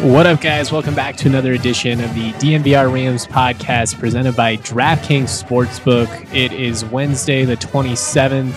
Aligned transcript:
What 0.00 0.28
up, 0.28 0.40
guys? 0.40 0.70
Welcome 0.70 0.94
back 0.94 1.16
to 1.16 1.28
another 1.28 1.54
edition 1.54 2.00
of 2.00 2.14
the 2.14 2.30
DNVR 2.34 2.92
Rams 2.92 3.26
podcast 3.26 3.98
presented 3.98 4.36
by 4.36 4.56
DraftKings 4.58 5.42
Sportsbook. 5.42 6.32
It 6.32 6.52
is 6.52 6.84
Wednesday, 6.84 7.44
the 7.44 7.56
27th, 7.56 8.54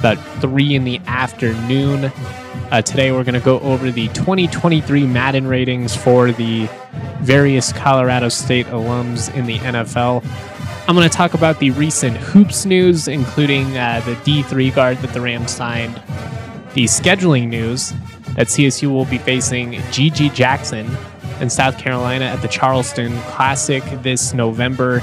about 0.00 0.16
3 0.40 0.74
in 0.74 0.82
the 0.82 0.98
afternoon. 1.06 2.06
Uh, 2.72 2.82
today, 2.82 3.12
we're 3.12 3.22
going 3.22 3.34
to 3.34 3.40
go 3.40 3.60
over 3.60 3.92
the 3.92 4.08
2023 4.08 5.06
Madden 5.06 5.46
ratings 5.46 5.94
for 5.94 6.32
the 6.32 6.68
various 7.20 7.72
Colorado 7.72 8.28
State 8.28 8.66
alums 8.66 9.32
in 9.36 9.46
the 9.46 9.58
NFL. 9.60 10.24
I'm 10.88 10.96
going 10.96 11.08
to 11.08 11.16
talk 11.16 11.34
about 11.34 11.60
the 11.60 11.70
recent 11.70 12.16
hoops 12.16 12.66
news, 12.66 13.06
including 13.06 13.78
uh, 13.78 14.02
the 14.04 14.16
D3 14.16 14.74
guard 14.74 14.98
that 14.98 15.14
the 15.14 15.20
Rams 15.20 15.52
signed, 15.52 15.94
the 16.74 16.86
scheduling 16.86 17.46
news 17.46 17.94
that 18.34 18.48
CSU 18.48 18.90
will 18.90 19.04
be 19.04 19.18
facing 19.18 19.72
GG 19.72 20.34
Jackson 20.34 20.88
in 21.40 21.50
South 21.50 21.78
Carolina 21.78 22.26
at 22.26 22.42
the 22.42 22.48
Charleston 22.48 23.18
Classic 23.22 23.82
this 24.02 24.34
November. 24.34 25.00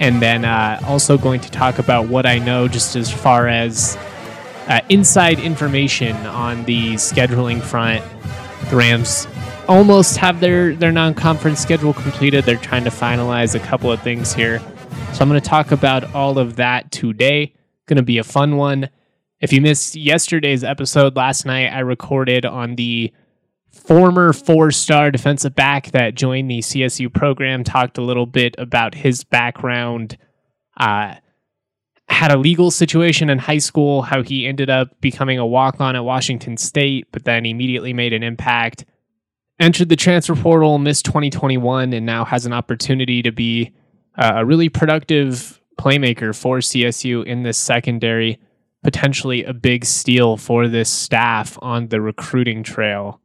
And 0.00 0.20
then 0.22 0.44
uh, 0.44 0.80
also 0.86 1.18
going 1.18 1.40
to 1.40 1.50
talk 1.50 1.78
about 1.78 2.08
what 2.08 2.26
I 2.26 2.38
know 2.38 2.68
just 2.68 2.96
as 2.96 3.12
far 3.12 3.48
as 3.48 3.98
uh, 4.68 4.80
inside 4.88 5.38
information 5.40 6.14
on 6.26 6.64
the 6.64 6.94
scheduling 6.94 7.60
front. 7.60 8.02
The 8.70 8.76
Rams 8.76 9.26
almost 9.68 10.16
have 10.16 10.40
their, 10.40 10.74
their 10.74 10.92
non 10.92 11.14
conference 11.14 11.60
schedule 11.60 11.92
completed. 11.92 12.44
They're 12.44 12.56
trying 12.56 12.84
to 12.84 12.90
finalize 12.90 13.54
a 13.54 13.60
couple 13.60 13.90
of 13.90 14.00
things 14.02 14.32
here. 14.32 14.60
So 15.12 15.22
I'm 15.22 15.28
going 15.28 15.40
to 15.40 15.48
talk 15.48 15.72
about 15.72 16.14
all 16.14 16.38
of 16.38 16.56
that 16.56 16.90
today. 16.92 17.54
Going 17.86 17.96
to 17.96 18.02
be 18.02 18.18
a 18.18 18.24
fun 18.24 18.56
one. 18.56 18.88
If 19.40 19.54
you 19.54 19.62
missed 19.62 19.96
yesterday's 19.96 20.62
episode 20.62 21.16
last 21.16 21.46
night, 21.46 21.68
I 21.68 21.80
recorded 21.80 22.44
on 22.44 22.76
the 22.76 23.10
former 23.70 24.34
four 24.34 24.70
star 24.70 25.10
defensive 25.10 25.54
back 25.54 25.92
that 25.92 26.14
joined 26.14 26.50
the 26.50 26.58
CSU 26.58 27.12
program, 27.12 27.64
talked 27.64 27.96
a 27.96 28.02
little 28.02 28.26
bit 28.26 28.54
about 28.58 28.94
his 28.94 29.24
background, 29.24 30.18
uh, 30.76 31.14
had 32.08 32.30
a 32.30 32.36
legal 32.36 32.70
situation 32.70 33.30
in 33.30 33.38
high 33.38 33.58
school, 33.58 34.02
how 34.02 34.22
he 34.22 34.46
ended 34.46 34.68
up 34.68 35.00
becoming 35.00 35.38
a 35.38 35.46
walk 35.46 35.80
on 35.80 35.96
at 35.96 36.04
Washington 36.04 36.58
State, 36.58 37.06
but 37.10 37.24
then 37.24 37.46
immediately 37.46 37.94
made 37.94 38.12
an 38.12 38.22
impact, 38.22 38.84
entered 39.58 39.88
the 39.88 39.96
transfer 39.96 40.36
portal, 40.36 40.76
missed 40.76 41.06
2021, 41.06 41.94
and 41.94 42.04
now 42.04 42.26
has 42.26 42.44
an 42.44 42.52
opportunity 42.52 43.22
to 43.22 43.32
be 43.32 43.72
uh, 44.18 44.32
a 44.36 44.44
really 44.44 44.68
productive 44.68 45.62
playmaker 45.78 46.36
for 46.36 46.58
CSU 46.58 47.24
in 47.24 47.42
this 47.42 47.56
secondary 47.56 48.38
potentially 48.82 49.44
a 49.44 49.52
big 49.52 49.84
steal 49.84 50.36
for 50.36 50.68
this 50.68 50.88
staff 50.88 51.58
on 51.60 51.88
the 51.88 52.00
recruiting 52.00 52.62
trail. 52.62 53.20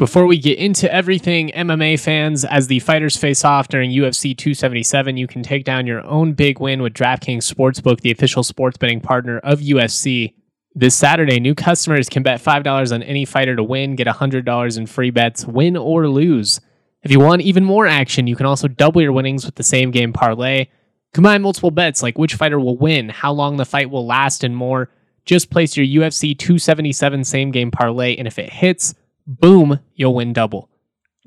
Before 0.00 0.26
we 0.26 0.38
get 0.38 0.58
into 0.58 0.90
everything, 0.90 1.50
MMA 1.50 2.00
fans, 2.00 2.46
as 2.46 2.68
the 2.68 2.78
fighters 2.80 3.18
face 3.18 3.44
off 3.44 3.68
during 3.68 3.90
UFC 3.90 4.34
277, 4.34 5.18
you 5.18 5.26
can 5.26 5.42
take 5.42 5.64
down 5.64 5.86
your 5.86 6.02
own 6.06 6.32
big 6.32 6.58
win 6.58 6.80
with 6.80 6.94
DraftKings 6.94 7.52
Sportsbook, 7.52 8.00
the 8.00 8.10
official 8.10 8.42
sports 8.42 8.78
betting 8.78 9.02
partner 9.02 9.40
of 9.40 9.60
UFC. 9.60 10.32
This 10.74 10.94
Saturday, 10.94 11.38
new 11.38 11.54
customers 11.54 12.08
can 12.08 12.22
bet 12.22 12.40
$5 12.40 12.94
on 12.94 13.02
any 13.02 13.26
fighter 13.26 13.54
to 13.56 13.62
win, 13.62 13.94
get 13.94 14.06
$100 14.06 14.78
in 14.78 14.86
free 14.86 15.10
bets, 15.10 15.44
win 15.44 15.76
or 15.76 16.08
lose. 16.08 16.62
If 17.02 17.10
you 17.10 17.20
want 17.20 17.42
even 17.42 17.64
more 17.64 17.86
action, 17.86 18.26
you 18.26 18.36
can 18.36 18.46
also 18.46 18.68
double 18.68 19.02
your 19.02 19.12
winnings 19.12 19.44
with 19.44 19.56
the 19.56 19.62
same 19.62 19.90
game 19.90 20.14
parlay. 20.14 20.68
Combine 21.12 21.42
multiple 21.42 21.70
bets 21.70 22.02
like 22.02 22.18
which 22.18 22.34
fighter 22.34 22.60
will 22.60 22.76
win, 22.76 23.08
how 23.08 23.32
long 23.32 23.56
the 23.56 23.64
fight 23.64 23.90
will 23.90 24.06
last, 24.06 24.44
and 24.44 24.56
more. 24.56 24.90
Just 25.24 25.50
place 25.50 25.76
your 25.76 25.86
UFC 25.86 26.38
277 26.38 27.24
same 27.24 27.50
game 27.50 27.70
parlay, 27.70 28.16
and 28.16 28.26
if 28.26 28.38
it 28.38 28.50
hits, 28.52 28.94
boom, 29.26 29.80
you'll 29.94 30.14
win 30.14 30.32
double. 30.32 30.70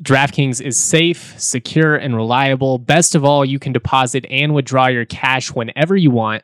DraftKings 0.01 0.59
is 0.59 0.77
safe, 0.77 1.39
secure, 1.39 1.95
and 1.95 2.15
reliable. 2.15 2.77
Best 2.79 3.13
of 3.13 3.23
all, 3.23 3.45
you 3.45 3.59
can 3.59 3.73
deposit 3.73 4.25
and 4.29 4.53
withdraw 4.53 4.87
your 4.87 5.05
cash 5.05 5.53
whenever 5.53 5.95
you 5.95 6.11
want. 6.11 6.43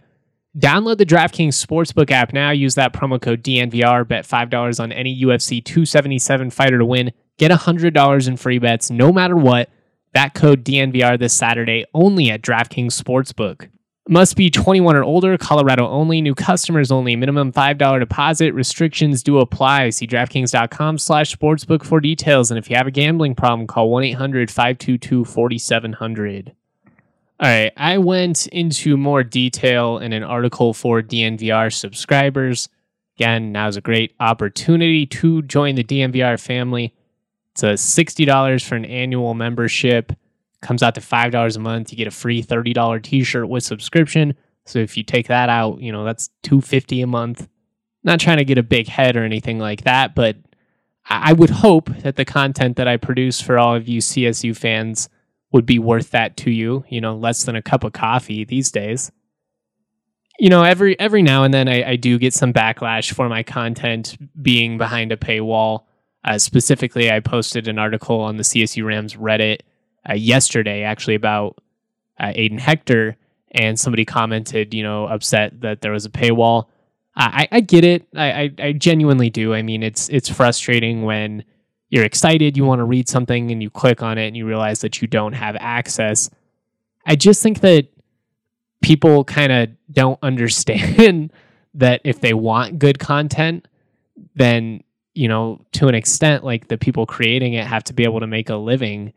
Download 0.57 0.97
the 0.97 1.05
DraftKings 1.05 1.63
Sportsbook 1.65 2.11
app 2.11 2.33
now. 2.33 2.51
Use 2.51 2.75
that 2.75 2.93
promo 2.93 3.21
code 3.21 3.43
DNVR. 3.43 4.07
Bet 4.07 4.27
$5 4.27 4.79
on 4.79 4.91
any 4.91 5.21
UFC 5.23 5.63
277 5.63 6.49
fighter 6.49 6.77
to 6.77 6.85
win. 6.85 7.11
Get 7.37 7.51
$100 7.51 8.27
in 8.27 8.37
free 8.37 8.59
bets 8.59 8.91
no 8.91 9.11
matter 9.11 9.35
what. 9.35 9.69
That 10.13 10.33
code 10.33 10.63
DNVR 10.63 11.19
this 11.19 11.33
Saturday 11.33 11.85
only 11.93 12.31
at 12.31 12.41
DraftKings 12.41 12.99
Sportsbook. 12.99 13.69
Must 14.07 14.35
be 14.35 14.49
21 14.49 14.95
or 14.95 15.03
older, 15.03 15.37
Colorado 15.37 15.87
only, 15.87 16.19
new 16.19 16.33
customers 16.33 16.89
only, 16.89 17.15
minimum 17.15 17.51
$5 17.51 17.99
deposit. 17.99 18.55
Restrictions 18.55 19.21
do 19.21 19.37
apply. 19.37 19.91
See 19.91 20.07
DraftKings.com 20.07 20.97
slash 20.97 21.35
sportsbook 21.35 21.83
for 21.83 21.99
details. 21.99 22.49
And 22.49 22.57
if 22.57 22.71
you 22.71 22.75
have 22.75 22.87
a 22.87 22.91
gambling 22.91 23.35
problem, 23.35 23.67
call 23.67 23.91
1 23.91 24.05
800 24.05 24.49
522 24.49 25.25
4700. 25.25 26.55
All 27.41 27.47
right, 27.47 27.71
I 27.77 27.99
went 27.99 28.47
into 28.47 28.97
more 28.97 29.23
detail 29.23 29.99
in 29.99 30.11
an 30.11 30.23
article 30.23 30.73
for 30.73 31.03
DNVR 31.03 31.71
subscribers. 31.71 32.67
Again, 33.15 33.51
now's 33.51 33.77
a 33.77 33.81
great 33.81 34.15
opportunity 34.19 35.05
to 35.05 35.43
join 35.43 35.75
the 35.75 35.83
DNVR 35.83 36.39
family. 36.39 36.95
It's 37.63 37.99
a 37.99 38.03
$60 38.03 38.63
for 38.63 38.75
an 38.75 38.85
annual 38.85 39.33
membership. 39.33 40.13
Comes 40.61 40.83
out 40.83 40.95
to 40.95 41.01
$5 41.01 41.55
a 41.55 41.59
month. 41.59 41.91
You 41.91 41.97
get 41.97 42.07
a 42.07 42.11
free 42.11 42.41
$30 42.41 43.03
t-shirt 43.03 43.49
with 43.49 43.63
subscription. 43.63 44.35
So 44.65 44.79
if 44.79 44.95
you 44.95 45.03
take 45.03 45.27
that 45.27 45.49
out, 45.49 45.81
you 45.81 45.91
know, 45.91 46.03
that's 46.03 46.29
250 46.43 47.01
a 47.01 47.07
month. 47.07 47.47
Not 48.03 48.19
trying 48.19 48.37
to 48.37 48.45
get 48.45 48.57
a 48.57 48.63
big 48.63 48.87
head 48.87 49.17
or 49.17 49.23
anything 49.23 49.59
like 49.59 49.83
that, 49.83 50.15
but 50.15 50.37
I 51.09 51.33
would 51.33 51.49
hope 51.49 51.89
that 52.03 52.15
the 52.15 52.25
content 52.25 52.77
that 52.77 52.87
I 52.87 52.97
produce 52.97 53.41
for 53.41 53.57
all 53.57 53.75
of 53.75 53.89
you 53.89 53.99
CSU 53.99 54.55
fans 54.55 55.09
would 55.51 55.65
be 55.65 55.79
worth 55.79 56.11
that 56.11 56.37
to 56.37 56.51
you, 56.51 56.85
you 56.87 57.01
know, 57.01 57.15
less 57.15 57.43
than 57.43 57.55
a 57.55 57.61
cup 57.61 57.83
of 57.83 57.93
coffee 57.93 58.45
these 58.45 58.71
days. 58.71 59.11
You 60.39 60.49
know, 60.49 60.63
every 60.63 60.97
every 60.99 61.23
now 61.23 61.43
and 61.43 61.53
then 61.53 61.67
I, 61.67 61.91
I 61.91 61.95
do 61.97 62.17
get 62.19 62.33
some 62.33 62.53
backlash 62.53 63.11
for 63.11 63.27
my 63.27 63.43
content 63.43 64.17
being 64.41 64.77
behind 64.77 65.11
a 65.11 65.17
paywall. 65.17 65.83
Uh, 66.23 66.37
specifically, 66.37 67.11
I 67.11 67.19
posted 67.19 67.67
an 67.67 67.79
article 67.79 68.19
on 68.19 68.37
the 68.37 68.43
CSU 68.43 68.85
Rams 68.85 69.15
Reddit 69.15 69.59
uh, 70.09 70.13
yesterday, 70.13 70.83
actually 70.83 71.15
about 71.15 71.57
uh, 72.19 72.27
Aiden 72.27 72.59
Hector, 72.59 73.15
and 73.51 73.79
somebody 73.79 74.05
commented, 74.05 74.73
you 74.73 74.83
know, 74.83 75.05
upset 75.05 75.61
that 75.61 75.81
there 75.81 75.91
was 75.91 76.05
a 76.05 76.09
paywall. 76.09 76.67
I, 77.15 77.47
I 77.51 77.59
get 77.59 77.83
it. 77.83 78.07
I, 78.15 78.31
I, 78.31 78.51
I 78.59 78.71
genuinely 78.73 79.29
do. 79.29 79.53
I 79.53 79.61
mean, 79.61 79.83
it's 79.83 80.07
it's 80.09 80.29
frustrating 80.29 81.03
when 81.03 81.43
you're 81.89 82.05
excited, 82.05 82.55
you 82.55 82.65
want 82.65 82.79
to 82.79 82.85
read 82.85 83.09
something, 83.09 83.51
and 83.51 83.61
you 83.61 83.69
click 83.69 84.03
on 84.03 84.17
it, 84.17 84.27
and 84.27 84.37
you 84.37 84.45
realize 84.45 84.81
that 84.81 85.01
you 85.01 85.07
don't 85.07 85.33
have 85.33 85.57
access. 85.59 86.29
I 87.05 87.15
just 87.15 87.41
think 87.41 87.61
that 87.61 87.87
people 88.81 89.23
kind 89.23 89.51
of 89.51 89.69
don't 89.91 90.19
understand 90.23 91.33
that 91.73 92.01
if 92.03 92.21
they 92.21 92.33
want 92.33 92.79
good 92.79 92.99
content, 92.99 93.67
then 94.35 94.83
you 95.19 95.27
know, 95.27 95.59
to 95.73 95.89
an 95.89 95.95
extent, 95.95 96.45
like 96.45 96.69
the 96.69 96.77
people 96.77 97.05
creating 97.05 97.53
it 97.53 97.67
have 97.67 97.83
to 97.83 97.93
be 97.93 98.05
able 98.05 98.21
to 98.21 98.27
make 98.27 98.49
a 98.49 98.55
living. 98.55 99.11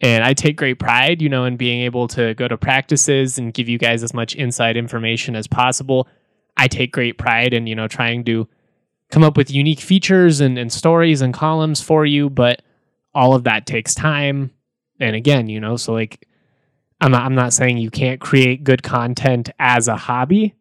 And 0.00 0.24
I 0.24 0.32
take 0.32 0.56
great 0.56 0.78
pride, 0.78 1.20
you 1.20 1.28
know, 1.28 1.44
in 1.44 1.58
being 1.58 1.82
able 1.82 2.08
to 2.08 2.32
go 2.32 2.48
to 2.48 2.56
practices 2.56 3.36
and 3.36 3.52
give 3.52 3.68
you 3.68 3.76
guys 3.76 4.02
as 4.02 4.14
much 4.14 4.34
inside 4.34 4.78
information 4.78 5.36
as 5.36 5.46
possible. 5.46 6.08
I 6.56 6.66
take 6.66 6.92
great 6.92 7.18
pride 7.18 7.52
in, 7.52 7.66
you 7.66 7.74
know, 7.74 7.88
trying 7.88 8.24
to 8.24 8.48
come 9.10 9.22
up 9.22 9.36
with 9.36 9.50
unique 9.50 9.80
features 9.80 10.40
and, 10.40 10.56
and 10.56 10.72
stories 10.72 11.20
and 11.20 11.34
columns 11.34 11.82
for 11.82 12.06
you, 12.06 12.30
but 12.30 12.62
all 13.14 13.34
of 13.34 13.44
that 13.44 13.66
takes 13.66 13.94
time. 13.94 14.50
And 14.98 15.14
again, 15.14 15.50
you 15.50 15.60
know, 15.60 15.76
so 15.76 15.92
like 15.92 16.26
I'm 17.02 17.10
not 17.10 17.22
I'm 17.22 17.34
not 17.34 17.52
saying 17.52 17.76
you 17.76 17.90
can't 17.90 18.18
create 18.18 18.64
good 18.64 18.82
content 18.82 19.50
as 19.58 19.88
a 19.88 19.96
hobby, 19.96 20.54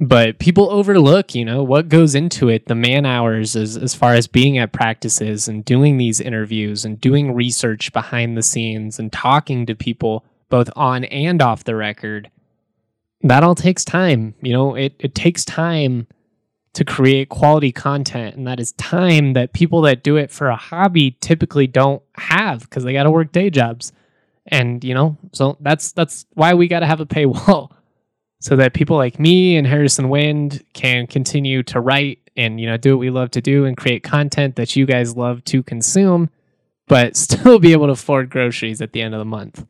but 0.00 0.38
people 0.38 0.70
overlook, 0.70 1.34
you 1.34 1.44
know, 1.44 1.62
what 1.62 1.90
goes 1.90 2.14
into 2.14 2.48
it, 2.48 2.66
the 2.66 2.74
man 2.74 3.04
hours 3.04 3.54
as, 3.54 3.76
as 3.76 3.94
far 3.94 4.14
as 4.14 4.26
being 4.26 4.56
at 4.56 4.72
practices 4.72 5.46
and 5.46 5.62
doing 5.62 5.98
these 5.98 6.20
interviews 6.20 6.86
and 6.86 6.98
doing 6.98 7.34
research 7.34 7.92
behind 7.92 8.34
the 8.34 8.42
scenes 8.42 8.98
and 8.98 9.12
talking 9.12 9.66
to 9.66 9.74
people 9.74 10.24
both 10.48 10.70
on 10.74 11.04
and 11.04 11.42
off 11.42 11.64
the 11.64 11.76
record. 11.76 12.30
That 13.20 13.44
all 13.44 13.54
takes 13.54 13.84
time. 13.84 14.34
You 14.40 14.54
know, 14.54 14.74
it, 14.74 14.94
it 14.98 15.14
takes 15.14 15.44
time 15.44 16.06
to 16.72 16.84
create 16.84 17.28
quality 17.28 17.70
content. 17.70 18.36
And 18.36 18.46
that 18.46 18.58
is 18.58 18.72
time 18.72 19.34
that 19.34 19.52
people 19.52 19.82
that 19.82 20.02
do 20.02 20.16
it 20.16 20.30
for 20.30 20.48
a 20.48 20.56
hobby 20.56 21.18
typically 21.20 21.66
don't 21.66 22.02
have 22.14 22.60
because 22.60 22.84
they 22.84 22.94
got 22.94 23.02
to 23.02 23.10
work 23.10 23.32
day 23.32 23.50
jobs. 23.50 23.92
And, 24.46 24.82
you 24.82 24.94
know, 24.94 25.18
so 25.32 25.58
that's 25.60 25.92
that's 25.92 26.24
why 26.32 26.54
we 26.54 26.68
got 26.68 26.80
to 26.80 26.86
have 26.86 27.00
a 27.00 27.06
paywall 27.06 27.69
so 28.40 28.56
that 28.56 28.74
people 28.74 28.96
like 28.96 29.20
me 29.20 29.56
and 29.56 29.66
Harrison 29.66 30.08
Wind 30.08 30.64
can 30.72 31.06
continue 31.06 31.62
to 31.64 31.80
write 31.80 32.18
and, 32.36 32.58
you 32.58 32.66
know, 32.66 32.78
do 32.78 32.96
what 32.96 33.00
we 33.00 33.10
love 33.10 33.30
to 33.32 33.40
do 33.40 33.66
and 33.66 33.76
create 33.76 34.02
content 34.02 34.56
that 34.56 34.74
you 34.74 34.86
guys 34.86 35.16
love 35.16 35.44
to 35.44 35.62
consume, 35.62 36.30
but 36.88 37.16
still 37.16 37.58
be 37.58 37.72
able 37.72 37.86
to 37.86 37.92
afford 37.92 38.30
groceries 38.30 38.80
at 38.80 38.92
the 38.92 39.02
end 39.02 39.14
of 39.14 39.18
the 39.18 39.26
month. 39.26 39.64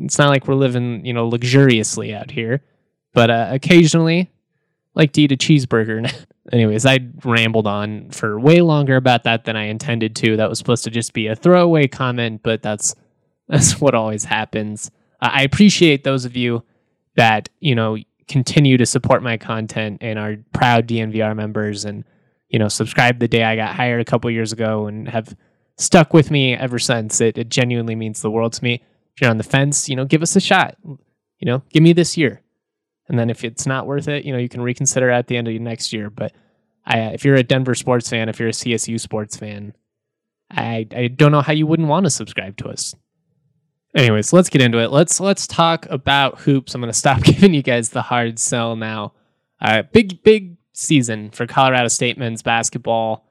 It's 0.00 0.18
not 0.18 0.28
like 0.28 0.48
we're 0.48 0.54
living, 0.56 1.06
you 1.06 1.12
know, 1.12 1.28
luxuriously 1.28 2.12
out 2.12 2.32
here, 2.32 2.62
but 3.14 3.30
uh, 3.30 3.48
occasionally 3.52 4.30
like 4.96 5.12
to 5.12 5.22
eat 5.22 5.32
a 5.32 5.36
cheeseburger. 5.36 6.12
Anyways, 6.52 6.84
I 6.84 6.98
rambled 7.24 7.66
on 7.66 8.10
for 8.10 8.40
way 8.40 8.60
longer 8.60 8.96
about 8.96 9.24
that 9.24 9.44
than 9.44 9.56
I 9.56 9.64
intended 9.64 10.16
to. 10.16 10.36
That 10.36 10.48
was 10.48 10.58
supposed 10.58 10.84
to 10.84 10.90
just 10.90 11.12
be 11.12 11.28
a 11.28 11.36
throwaway 11.36 11.86
comment, 11.86 12.42
but 12.42 12.62
that's 12.62 12.94
that's 13.48 13.80
what 13.80 13.94
always 13.94 14.24
happens. 14.24 14.90
Uh, 15.20 15.30
I 15.32 15.42
appreciate 15.42 16.02
those 16.02 16.24
of 16.24 16.36
you 16.36 16.64
that 17.14 17.48
you 17.60 17.76
know 17.76 17.96
continue 18.28 18.76
to 18.76 18.86
support 18.86 19.22
my 19.22 19.36
content 19.36 19.98
and 20.00 20.18
are 20.18 20.36
proud 20.52 20.86
DNVR 20.86 21.36
members 21.36 21.84
and 21.84 22.04
you 22.48 22.58
know 22.58 22.68
subscribe 22.68 23.18
the 23.18 23.28
day 23.28 23.44
I 23.44 23.56
got 23.56 23.74
hired 23.74 24.00
a 24.00 24.04
couple 24.04 24.30
years 24.30 24.52
ago 24.52 24.86
and 24.86 25.08
have 25.08 25.36
stuck 25.78 26.12
with 26.12 26.30
me 26.30 26.54
ever 26.54 26.78
since. 26.78 27.20
It, 27.20 27.38
it 27.38 27.48
genuinely 27.48 27.94
means 27.94 28.22
the 28.22 28.30
world 28.30 28.52
to 28.54 28.64
me. 28.64 28.82
If 29.14 29.20
you're 29.20 29.30
on 29.30 29.38
the 29.38 29.44
fence, 29.44 29.88
you 29.88 29.96
know, 29.96 30.04
give 30.04 30.22
us 30.22 30.36
a 30.36 30.40
shot. 30.40 30.76
You 30.84 31.44
know, 31.44 31.62
give 31.70 31.82
me 31.82 31.92
this 31.92 32.16
year. 32.16 32.42
And 33.08 33.18
then 33.18 33.30
if 33.30 33.44
it's 33.44 33.66
not 33.66 33.86
worth 33.86 34.08
it, 34.08 34.24
you 34.24 34.32
know, 34.32 34.38
you 34.38 34.48
can 34.48 34.62
reconsider 34.62 35.10
at 35.10 35.28
the 35.28 35.36
end 35.36 35.48
of 35.48 35.54
next 35.60 35.92
year. 35.92 36.10
But 36.10 36.32
I, 36.84 36.98
if 36.98 37.24
you're 37.24 37.36
a 37.36 37.42
Denver 37.42 37.74
sports 37.74 38.08
fan, 38.08 38.28
if 38.28 38.40
you're 38.40 38.48
a 38.48 38.52
CSU 38.52 38.98
sports 38.98 39.36
fan, 39.36 39.74
I, 40.50 40.86
I 40.94 41.08
don't 41.08 41.32
know 41.32 41.42
how 41.42 41.52
you 41.52 41.66
wouldn't 41.66 41.88
want 41.88 42.06
to 42.06 42.10
subscribe 42.10 42.56
to 42.58 42.68
us. 42.68 42.94
Anyways, 43.96 44.34
let's 44.34 44.50
get 44.50 44.60
into 44.60 44.78
it. 44.78 44.90
Let's 44.90 45.20
let's 45.20 45.46
talk 45.46 45.86
about 45.88 46.40
hoops. 46.40 46.74
I'm 46.74 46.82
going 46.82 46.92
to 46.92 46.98
stop 46.98 47.22
giving 47.24 47.54
you 47.54 47.62
guys 47.62 47.88
the 47.88 48.02
hard 48.02 48.38
sell 48.38 48.76
now. 48.76 49.14
Uh, 49.58 49.82
big 49.90 50.22
big 50.22 50.58
season 50.74 51.30
for 51.30 51.46
Colorado 51.46 51.88
State 51.88 52.18
men's 52.18 52.42
basketball. 52.42 53.26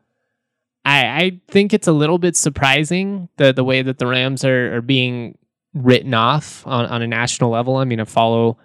I 0.83 1.05
I 1.05 1.41
think 1.47 1.71
it's 1.71 1.87
a 1.87 1.91
little 1.91 2.17
bit 2.17 2.35
surprising 2.35 3.29
the 3.37 3.53
the 3.53 3.63
way 3.63 3.83
that 3.83 3.99
the 3.99 4.07
Rams 4.07 4.43
are 4.43 4.77
are 4.77 4.81
being 4.81 5.37
written 5.75 6.15
off 6.15 6.65
on, 6.65 6.87
on 6.87 7.03
a 7.03 7.07
national 7.07 7.51
level. 7.51 7.75
I 7.75 7.83
mean, 7.83 7.99
I 7.99 8.05
follow 8.05 8.57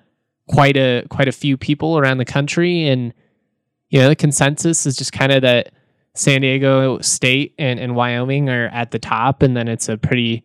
quite 0.49 0.79
a 0.79 1.05
quite 1.11 1.29
a 1.29 1.32
few 1.32 1.58
people 1.58 1.99
around 1.99 2.17
the 2.17 2.25
country, 2.25 2.88
and 2.88 3.12
you 3.91 4.00
know 4.00 4.08
the 4.08 4.17
consensus 4.17 4.87
is 4.87 4.97
just 4.97 5.12
kind 5.12 5.32
of 5.32 5.43
that 5.43 5.73
San 6.14 6.41
Diego 6.41 6.99
State 7.00 7.55
and, 7.58 7.79
and 7.79 7.94
Wyoming 7.94 8.49
are 8.49 8.69
at 8.69 8.91
the 8.91 8.99
top, 8.99 9.43
and 9.43 9.55
then 9.55 9.69
it's 9.69 9.91
a 9.91 9.99
pretty 9.99 10.44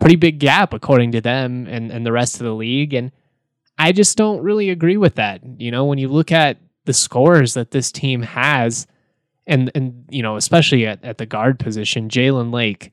pretty 0.00 0.16
big 0.16 0.38
gap 0.38 0.72
according 0.72 1.12
to 1.12 1.20
them 1.20 1.66
and, 1.68 1.90
and 1.90 2.04
the 2.04 2.12
rest 2.12 2.36
of 2.36 2.44
the 2.44 2.54
league. 2.54 2.94
And 2.94 3.12
I 3.78 3.92
just 3.92 4.16
don't 4.16 4.42
really 4.42 4.70
agree 4.70 4.96
with 4.96 5.16
that. 5.16 5.40
You 5.58 5.70
know, 5.70 5.84
when 5.84 5.98
you 5.98 6.08
look 6.08 6.32
at 6.32 6.58
the 6.84 6.92
scores 6.92 7.54
that 7.54 7.70
this 7.70 7.92
team 7.92 8.22
has, 8.22 8.86
and 9.46 9.70
and 9.74 10.04
you 10.10 10.22
know, 10.22 10.36
especially 10.36 10.86
at, 10.86 11.04
at 11.04 11.18
the 11.18 11.26
guard 11.26 11.58
position, 11.58 12.08
Jalen 12.08 12.52
Lake. 12.52 12.92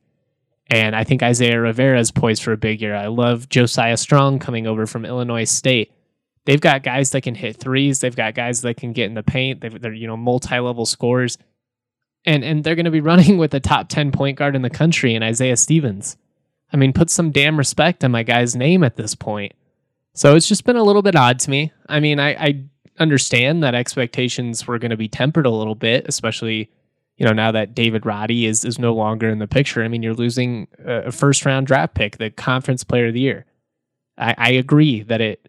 And 0.70 0.98
I 0.98 1.06
think 1.06 1.24
Isaiah 1.24 1.62
Rivera 1.62 1.98
is 1.98 2.12
poised 2.12 2.44
for 2.44 2.52
a 2.52 2.58
big 2.58 2.82
year. 2.82 2.94
I 2.94 3.08
love 3.08 3.48
Josiah 3.48 3.96
Strong 3.96 4.40
coming 4.40 4.68
over 4.68 4.86
from 4.86 5.06
Illinois 5.06 5.46
State 5.46 5.94
they've 6.48 6.62
got 6.62 6.82
guys 6.82 7.12
that 7.12 7.22
can 7.22 7.36
hit 7.36 7.58
threes. 7.58 8.00
They've 8.00 8.16
got 8.16 8.34
guys 8.34 8.62
that 8.62 8.78
can 8.78 8.94
get 8.94 9.06
in 9.06 9.14
the 9.14 9.22
paint. 9.22 9.62
they 9.62 9.68
are 9.68 9.94
you 9.94 10.08
know 10.08 10.18
multi-level 10.18 10.88
scores, 10.88 11.38
and 12.26 12.44
and 12.44 12.64
they're 12.64 12.76
going 12.76 12.86
to 12.86 12.92
be 12.92 13.02
running 13.12 13.38
with 13.38 13.52
the 13.52 13.60
top 13.60 13.90
ten 13.90 14.12
point 14.12 14.40
guard 14.40 14.56
in 14.56 14.64
the 14.64 14.72
country 14.72 15.14
in 15.14 15.22
Isaiah 15.22 15.58
Stevens. 15.58 16.18
I 16.72 16.78
mean, 16.78 16.94
put 16.94 17.10
some 17.10 17.32
damn 17.32 17.58
respect 17.58 18.04
on 18.04 18.12
my 18.12 18.24
guy's 18.24 18.56
name 18.56 18.84
at 18.84 18.96
this 18.96 19.16
point. 19.16 19.54
So 20.14 20.36
it's 20.36 20.48
just 20.48 20.66
been 20.66 20.76
a 20.76 20.84
little 20.84 21.02
bit 21.02 21.16
odd 21.16 21.40
to 21.42 21.50
me. 21.50 21.72
I 21.88 22.00
mean, 22.00 22.20
I, 22.20 22.30
I 22.34 22.64
understand 23.00 23.64
that 23.64 23.76
expectations 23.76 24.66
were 24.66 24.80
going 24.80 24.92
to 24.92 24.98
be 24.98 25.08
tempered 25.08 25.46
a 25.46 25.52
little 25.52 25.76
bit, 25.76 26.06
especially 26.08 26.72
you 27.18 27.26
know 27.26 27.34
now 27.34 27.52
that 27.52 27.74
David 27.74 28.06
Roddy 28.06 28.46
is 28.46 28.64
is 28.66 28.78
no 28.78 28.94
longer 28.94 29.30
in 29.30 29.40
the 29.40 29.48
picture. 29.48 29.84
I 29.84 29.88
mean, 29.88 30.04
you're 30.04 30.14
losing 30.14 30.68
a 30.84 31.12
first 31.12 31.46
round 31.46 31.68
draft 31.68 31.94
pick, 31.96 32.18
the 32.18 32.30
conference 32.30 32.84
player 32.84 33.08
of 33.08 33.14
the 33.14 33.22
year. 33.22 33.46
I, 34.18 34.36
I 34.38 34.50
agree 34.52 35.04
that 35.04 35.22
it 35.22 35.48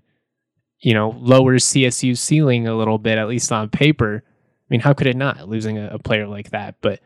you 0.81 0.95
know, 0.95 1.17
lowers 1.19 1.65
CSU's 1.65 2.21
ceiling 2.21 2.69
a 2.69 2.77
little 2.77 2.99
bit, 2.99 3.19
at 3.19 3.29
least 3.29 3.51
on 3.51 3.69
paper. 3.69 4.23
I 4.25 4.67
mean, 4.71 4.81
how 4.81 4.93
could 4.93 5.07
it 5.07 5.17
not 5.17 5.49
losing 5.49 5.79
a, 5.79 5.89
a 5.95 5.99
player 5.99 6.27
like 6.27 6.51
that? 6.51 6.77
But 6.81 7.01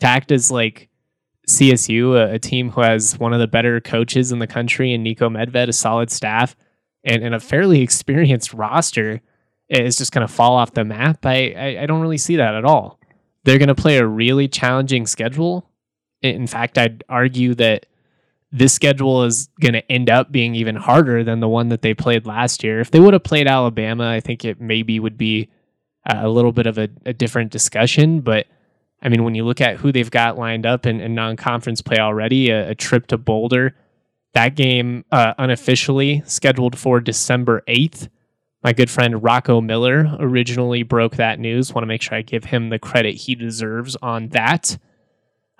to 0.00 0.06
act 0.06 0.30
as 0.30 0.50
like 0.50 0.88
CSU, 1.48 2.16
a, 2.16 2.34
a, 2.34 2.38
team 2.38 2.70
who 2.70 2.80
has 2.80 3.18
one 3.18 3.32
of 3.32 3.38
the 3.38 3.46
better 3.46 3.80
coaches 3.80 4.32
in 4.32 4.40
the 4.40 4.46
country 4.46 4.92
and 4.92 5.06
Niko 5.06 5.30
Medved, 5.30 5.68
a 5.68 5.72
solid 5.72 6.10
staff, 6.10 6.56
and, 7.04 7.22
and 7.22 7.34
a 7.34 7.40
fairly 7.40 7.82
experienced 7.82 8.52
roster, 8.52 9.20
is 9.68 9.96
just 9.96 10.12
going 10.12 10.26
to 10.26 10.32
fall 10.32 10.56
off 10.56 10.74
the 10.74 10.84
map. 10.84 11.24
I, 11.24 11.54
I, 11.56 11.82
I 11.82 11.86
don't 11.86 12.00
really 12.00 12.18
see 12.18 12.36
that 12.36 12.54
at 12.54 12.64
all. 12.64 12.98
They're 13.44 13.58
going 13.58 13.68
to 13.68 13.74
play 13.74 13.98
a 13.98 14.06
really 14.06 14.48
challenging 14.48 15.06
schedule. 15.06 15.68
In 16.22 16.46
fact, 16.46 16.78
I'd 16.78 17.04
argue 17.08 17.54
that 17.54 17.86
this 18.50 18.72
schedule 18.72 19.24
is 19.24 19.48
going 19.60 19.74
to 19.74 19.92
end 19.92 20.10
up 20.10 20.32
being 20.32 20.54
even 20.54 20.76
harder 20.76 21.22
than 21.22 21.40
the 21.40 21.48
one 21.48 21.68
that 21.68 21.82
they 21.82 21.94
played 21.94 22.26
last 22.26 22.64
year. 22.64 22.80
If 22.80 22.90
they 22.90 23.00
would 23.00 23.12
have 23.12 23.24
played 23.24 23.46
Alabama, 23.46 24.08
I 24.08 24.20
think 24.20 24.44
it 24.44 24.60
maybe 24.60 24.98
would 24.98 25.18
be 25.18 25.48
a 26.08 26.28
little 26.28 26.52
bit 26.52 26.66
of 26.66 26.78
a, 26.78 26.88
a 27.04 27.12
different 27.12 27.52
discussion. 27.52 28.20
But 28.20 28.46
I 29.06 29.08
mean, 29.08 29.22
when 29.22 29.36
you 29.36 29.44
look 29.44 29.60
at 29.60 29.76
who 29.76 29.92
they've 29.92 30.10
got 30.10 30.36
lined 30.36 30.66
up 30.66 30.84
in, 30.84 31.00
in 31.00 31.14
non 31.14 31.36
conference 31.36 31.80
play 31.80 31.98
already, 31.98 32.50
a, 32.50 32.70
a, 32.70 32.74
trip 32.74 33.06
to 33.06 33.16
Boulder, 33.16 33.76
that 34.34 34.56
game 34.56 35.04
uh, 35.12 35.32
unofficially 35.38 36.24
scheduled 36.26 36.76
for 36.76 37.00
December 37.00 37.62
8th. 37.68 38.08
My 38.64 38.72
good 38.72 38.90
friend 38.90 39.22
Rocco 39.22 39.60
Miller 39.60 40.16
originally 40.18 40.82
broke 40.82 41.16
that 41.16 41.38
news. 41.38 41.72
Want 41.72 41.84
to 41.84 41.86
make 41.86 42.02
sure 42.02 42.18
I 42.18 42.22
give 42.22 42.46
him 42.46 42.68
the 42.68 42.80
credit 42.80 43.14
he 43.14 43.36
deserves 43.36 43.96
on 44.02 44.30
that. 44.30 44.76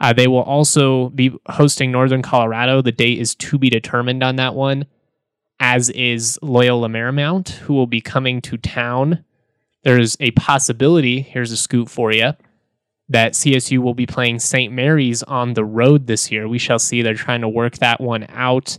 Uh, 0.01 0.13
they 0.13 0.27
will 0.27 0.43
also 0.43 1.11
be 1.11 1.33
hosting 1.49 1.93
Northern 1.93 2.23
Colorado. 2.23 2.83
The 2.83 2.91
date 2.91 3.21
is 3.21 3.37
to 3.37 3.59
be 3.59 3.71
determined 3.71 4.25
on 4.25 4.37
that 4.37 4.57
one, 4.57 4.87
as 5.61 5.89
is 5.91 6.37
Loyola 6.43 6.89
Marymount, 6.89 7.51
who 7.51 7.75
will 7.75 7.87
be 7.87 8.01
coming 8.01 8.43
to 8.43 8.57
town. 8.57 9.25
There's 9.85 10.17
a 10.19 10.33
possibility, 10.33 11.21
here's 11.21 11.53
a 11.53 11.57
scoop 11.57 11.89
for 11.89 12.11
you, 12.11 12.33
that 13.09 13.33
CSU 13.33 13.79
will 13.79 13.95
be 13.95 14.07
playing 14.07 14.39
St. 14.39 14.73
Mary's 14.73 15.23
on 15.23 15.55
the 15.55 15.65
road 15.65 16.07
this 16.07 16.31
year. 16.33 16.49
We 16.49 16.59
shall 16.59 16.79
see. 16.79 17.03
They're 17.03 17.15
trying 17.15 17.43
to 17.43 17.49
work 17.49 17.79
that 17.79 18.01
one 18.01 18.27
out. 18.29 18.79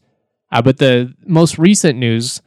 Uh, 0.51 0.61
but 0.61 0.77
the 0.77 1.13
most 1.25 1.57
recent 1.57 1.97
news 1.97 2.41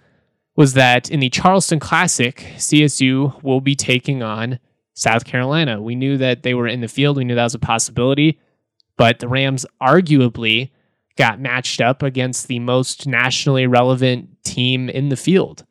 was 0.57 0.75
that 0.75 1.11
in 1.11 1.21
the 1.21 1.31
Charleston 1.31 1.81
Classic, 1.81 2.37
CSU 2.57 3.43
will 3.43 3.61
be 3.61 3.75
taking 3.75 4.23
on 4.23 4.59
South 4.95 5.25
Carolina. 5.25 5.81
We 5.81 5.95
knew 5.95 6.19
that 6.19 6.43
they 6.43 6.53
were 6.53 6.67
in 6.67 6.81
the 6.81 6.89
field, 6.89 7.17
we 7.17 7.25
knew 7.25 7.35
that 7.35 7.45
was 7.45 7.55
a 7.55 7.59
possibility 7.59 8.39
but 9.01 9.19
the 9.19 9.29
Rams 9.29 9.65
arguably 9.81 10.73
got 11.17 11.41
matched 11.41 11.81
up 11.81 12.03
against 12.03 12.49
the 12.49 12.59
most 12.59 13.07
nationally 13.07 13.67
relevant 13.67 14.29
team 14.45 14.91
in 14.91 15.09
the 15.09 15.17
field. 15.17 15.65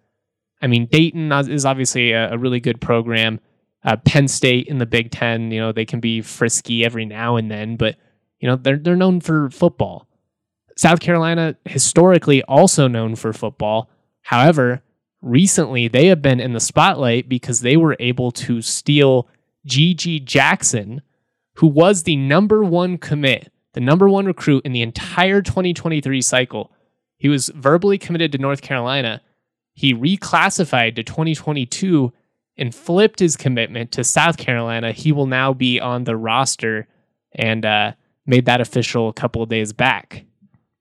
I 0.63 0.66
mean, 0.66 0.88
Dayton 0.88 1.32
is 1.32 1.63
obviously 1.63 2.12
a, 2.12 2.34
a 2.34 2.39
really 2.39 2.60
good 2.60 2.82
program. 2.82 3.39
Uh, 3.83 3.95
Penn 3.98 4.27
State 4.27 4.67
in 4.67 4.77
the 4.77 4.86
Big 4.86 5.12
Ten, 5.12 5.51
you 5.51 5.59
know, 5.59 5.71
they 5.71 5.86
can 5.86 6.00
be 6.00 6.21
frisky 6.21 6.83
every 6.83 7.05
now 7.05 7.38
and 7.38 7.50
then, 7.50 7.77
but 7.77 7.95
you 8.39 8.48
know 8.48 8.55
they're 8.55 8.77
they're 8.77 8.95
known 8.95 9.21
for 9.21 9.50
football. 9.50 10.07
South 10.75 11.00
Carolina 11.00 11.55
historically 11.65 12.41
also 12.43 12.88
known 12.88 13.15
for 13.15 13.33
football. 13.33 13.89
However, 14.21 14.81
recently 15.21 15.88
they 15.88 16.07
have 16.07 16.21
been 16.21 16.39
in 16.39 16.53
the 16.53 16.59
spotlight 16.59 17.27
because 17.27 17.62
they 17.62 17.77
were 17.77 17.98
able 18.00 18.31
to 18.31 18.62
steal 18.62 19.27
GG 19.67 20.24
Jackson 20.25 21.01
who 21.59 21.67
was 21.67 22.03
the 22.03 22.15
number 22.15 22.63
one 22.63 22.98
commit, 22.98 23.51
the 23.74 23.81
number 23.81 24.07
one 24.07 24.25
recruit 24.25 24.65
in 24.65 24.71
the 24.71 24.81
entire 24.81 25.41
2023 25.41 26.21
cycle. 26.21 26.71
He 27.17 27.27
was 27.27 27.50
verbally 27.50 27.98
committed 27.98 28.31
to 28.31 28.38
North 28.38 28.62
Carolina. 28.62 29.21
He 29.74 29.93
reclassified 29.93 30.95
to 30.95 31.03
2022 31.03 32.13
and 32.60 32.75
flipped 32.75 33.20
his 33.20 33.36
commitment 33.36 33.92
to 33.94 34.04
South 34.04 34.38
Carolina. 34.38 34.92
He 34.92 35.12
will 35.12 35.25
now 35.25 35.54
be 35.54 35.80
on 35.80 36.04
the 36.04 36.18
roster 36.18 36.88
and 37.34 37.66
uh, 37.66 37.94
made 38.25 38.46
that 38.46 38.62
official 38.62 39.08
a 39.08 39.13
couple 39.13 39.42
of 39.42 39.50
days 39.50 39.74
back. 39.74 40.25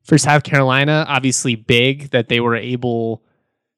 For 0.03 0.19
South 0.19 0.43
Carolina, 0.43 1.05
obviously 1.09 1.55
big 1.55 2.11
that 2.11 2.29
they 2.29 2.41
were 2.41 2.57
able 2.57 3.23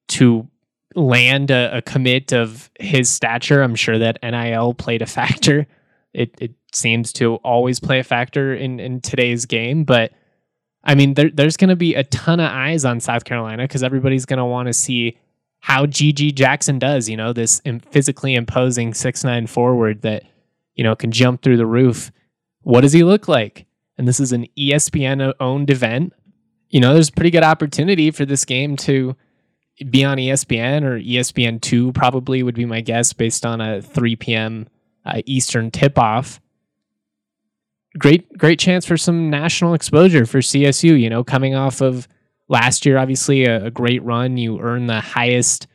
to 0.09 0.49
land 0.95 1.51
a, 1.51 1.79
a 1.79 1.83
commit 1.83 2.33
of 2.33 2.71
his 2.81 3.11
stature. 3.11 3.63
I'm 3.63 3.75
sure 3.75 3.99
that 3.99 4.19
NIL 4.23 4.75
played 4.75 5.03
a 5.03 5.07
factor. 5.07 5.67
It, 6.13 6.35
it 6.41 6.55
seems 6.73 7.13
to 7.15 7.37
always 7.37 7.81
play 7.81 7.99
a 7.99 8.05
factor 8.05 8.55
in, 8.55 8.81
in 8.81 9.01
today's 9.01 9.45
game. 9.45 9.85
But 9.85 10.13
I 10.83 10.95
mean, 10.95 11.15
there, 11.15 11.31
there's 11.31 11.57
going 11.57 11.69
to 11.69 11.77
be 11.77 11.95
a 11.95 12.05
ton 12.05 12.41
of 12.41 12.51
eyes 12.51 12.85
on 12.85 13.01
South 13.01 13.25
Carolina 13.25 13.65
because 13.65 13.83
everybody's 13.83 14.25
going 14.25 14.39
to 14.39 14.45
want 14.45 14.69
to 14.69 14.73
see 14.73 15.19
how 15.61 15.87
GG 15.87 16.35
Jackson 16.35 16.79
does. 16.79 17.09
You 17.09 17.17
know, 17.17 17.33
this 17.33 17.61
physically 17.91 18.35
imposing 18.35 18.95
six 18.95 19.23
nine 19.25 19.47
forward 19.47 20.03
that 20.03 20.25
you 20.81 20.85
know, 20.85 20.97
can 20.97 21.11
jump 21.11 21.43
through 21.43 21.59
the 21.59 21.67
roof. 21.67 22.11
What 22.63 22.81
does 22.81 22.95
he 22.95 23.05
look 23.05 23.29
like? 23.29 23.67
And 23.99 24.09
this 24.09 24.19
is 24.19 24.33
an 24.33 24.47
ESPN 24.57 25.35
owned 25.39 25.69
event. 25.69 26.15
You 26.71 26.81
know, 26.81 26.95
there's 26.95 27.11
a 27.11 27.13
pretty 27.13 27.31
good 27.31 27.43
opportunity 27.43 28.11
for 28.11 28.25
this 28.25 28.47
game 28.47 28.79
to 28.79 29.15
be 29.91 30.05
on 30.05 30.17
ESPN 30.17 30.85
or 30.85 30.99
ESPN2 30.99 31.95
probably 31.95 32.43
would 32.43 32.55
be 32.55 32.65
my 32.65 32.81
guess 32.81 33.13
based 33.13 33.45
on 33.45 33.61
a 33.61 33.83
3 33.83 34.17
p.m. 34.17 34.69
Uh, 35.05 35.21
Eastern 35.27 35.71
tip 35.71 35.99
off. 35.99 36.41
Great, 37.99 38.39
great 38.39 38.59
chance 38.59 38.87
for 38.87 38.97
some 38.97 39.29
national 39.29 39.75
exposure 39.75 40.25
for 40.25 40.39
CSU, 40.39 40.99
you 40.99 41.11
know, 41.11 41.23
coming 41.23 41.55
off 41.55 41.83
of 41.83 42.09
last 42.51 42.85
year, 42.85 42.99
obviously 42.99 43.47
a, 43.47 43.67
a 43.67 43.71
great 43.71 44.03
run. 44.03 44.37
You 44.37 44.61
earn 44.61 44.87
the 44.87 45.01
highest 45.01 45.69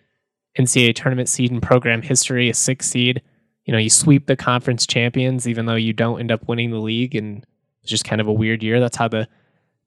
NCAA 0.60 0.94
tournament 0.94 1.30
seed 1.30 1.52
in 1.52 1.62
program 1.62 2.04
history, 2.04 2.50
a 2.50 2.54
six 2.54 2.88
seed. 2.88 3.24
You 3.64 3.72
know, 3.72 3.80
you 3.80 3.90
sweep 3.90 4.28
the 4.28 4.36
conference 4.36 4.86
champions, 4.86 5.48
even 5.48 5.66
though 5.66 5.76
you 5.76 5.94
don't 5.94 6.20
end 6.20 6.32
up 6.32 6.48
winning 6.48 6.70
the 6.70 6.78
league, 6.78 7.16
and 7.16 7.44
it's 7.82 7.90
just 7.90 8.06
kind 8.06 8.22
of 8.22 8.28
a 8.28 8.34
weird 8.34 8.62
year. 8.62 8.80
That's 8.80 8.98
how 8.98 9.08
the 9.08 9.28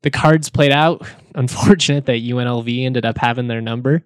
the 0.02 0.10
cards 0.10 0.48
played 0.50 0.72
out. 0.72 1.06
Unfortunate 1.36 2.06
that 2.06 2.22
UNLV 2.22 2.84
ended 2.84 3.04
up 3.04 3.18
having 3.18 3.46
their 3.46 3.60
number, 3.60 4.02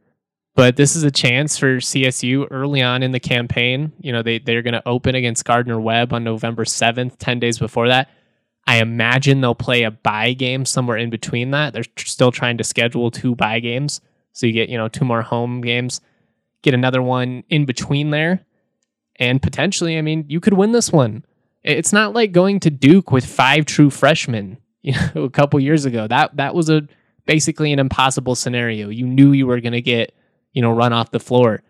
but 0.54 0.76
this 0.76 0.94
is 0.94 1.04
a 1.04 1.10
chance 1.10 1.56
for 1.56 1.76
CSU 1.76 2.46
early 2.50 2.82
on 2.82 3.02
in 3.02 3.12
the 3.12 3.20
campaign. 3.20 3.92
You 4.00 4.12
know, 4.12 4.22
they 4.22 4.38
they're 4.38 4.62
going 4.62 4.74
to 4.74 4.86
open 4.86 5.14
against 5.14 5.44
Gardner 5.46 5.80
Webb 5.80 6.12
on 6.12 6.24
November 6.24 6.66
seventh, 6.66 7.16
ten 7.18 7.38
days 7.38 7.58
before 7.58 7.88
that. 7.88 8.10
I 8.66 8.76
imagine 8.76 9.40
they'll 9.40 9.54
play 9.54 9.82
a 9.82 9.90
bye 9.90 10.34
game 10.34 10.64
somewhere 10.64 10.96
in 10.96 11.10
between 11.10 11.50
that. 11.50 11.72
They're 11.72 11.84
still 11.98 12.30
trying 12.30 12.58
to 12.58 12.64
schedule 12.64 13.10
two 13.10 13.34
bye 13.34 13.60
games, 13.60 14.00
so 14.32 14.46
you 14.46 14.52
get 14.52 14.68
you 14.68 14.78
know 14.78 14.88
two 14.88 15.04
more 15.04 15.22
home 15.22 15.60
games, 15.60 16.00
get 16.62 16.74
another 16.74 17.02
one 17.02 17.44
in 17.48 17.64
between 17.64 18.10
there, 18.10 18.44
and 19.16 19.42
potentially, 19.42 19.98
I 19.98 20.02
mean, 20.02 20.24
you 20.28 20.40
could 20.40 20.54
win 20.54 20.72
this 20.72 20.92
one. 20.92 21.24
It's 21.62 21.92
not 21.92 22.14
like 22.14 22.32
going 22.32 22.60
to 22.60 22.70
Duke 22.70 23.10
with 23.10 23.24
five 23.24 23.66
true 23.66 23.90
freshmen. 23.90 24.58
You 24.84 24.94
know, 25.14 25.22
a 25.22 25.30
couple 25.30 25.60
years 25.60 25.84
ago, 25.84 26.08
that 26.08 26.36
that 26.38 26.56
was 26.56 26.68
a 26.68 26.82
basically 27.24 27.72
an 27.72 27.78
impossible 27.78 28.34
scenario. 28.34 28.88
You 28.88 29.06
knew 29.06 29.30
you 29.30 29.46
were 29.46 29.60
going 29.60 29.74
to 29.74 29.80
get 29.80 30.12
you 30.52 30.60
know 30.60 30.72
run 30.72 30.92
off 30.92 31.12
the 31.12 31.20
floor. 31.20 31.62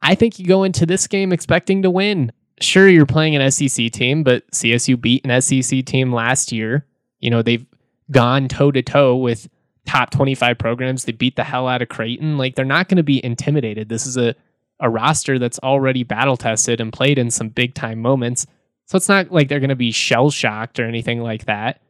I 0.00 0.14
think 0.14 0.38
you 0.38 0.46
go 0.46 0.62
into 0.62 0.86
this 0.86 1.08
game 1.08 1.32
expecting 1.32 1.82
to 1.82 1.90
win 1.90 2.30
sure 2.60 2.88
you're 2.88 3.06
playing 3.06 3.36
an 3.36 3.50
SEC 3.50 3.90
team, 3.90 4.22
but 4.22 4.50
CSU 4.50 5.00
beat 5.00 5.26
an 5.26 5.40
SEC 5.40 5.84
team 5.84 6.12
last 6.12 6.52
year. 6.52 6.86
You 7.20 7.30
know, 7.30 7.42
they've 7.42 7.66
gone 8.10 8.48
toe 8.48 8.70
to 8.70 8.82
toe 8.82 9.16
with 9.16 9.48
top 9.86 10.10
25 10.10 10.58
programs. 10.58 11.04
They 11.04 11.12
beat 11.12 11.36
the 11.36 11.44
hell 11.44 11.68
out 11.68 11.82
of 11.82 11.88
Creighton. 11.88 12.38
Like 12.38 12.54
they're 12.54 12.64
not 12.64 12.88
going 12.88 12.96
to 12.96 13.02
be 13.02 13.24
intimidated. 13.24 13.88
This 13.88 14.06
is 14.06 14.16
a 14.16 14.34
a 14.78 14.90
roster 14.90 15.38
that's 15.38 15.58
already 15.60 16.02
battle 16.02 16.36
tested 16.36 16.82
and 16.82 16.92
played 16.92 17.18
in 17.18 17.30
some 17.30 17.48
big 17.48 17.74
time 17.74 17.98
moments. 17.98 18.46
So 18.84 18.96
it's 18.96 19.08
not 19.08 19.32
like 19.32 19.48
they're 19.48 19.60
going 19.60 19.70
to 19.70 19.76
be 19.76 19.90
shell 19.90 20.30
shocked 20.30 20.78
or 20.78 20.84
anything 20.84 21.20
like 21.20 21.46
that. 21.46 21.80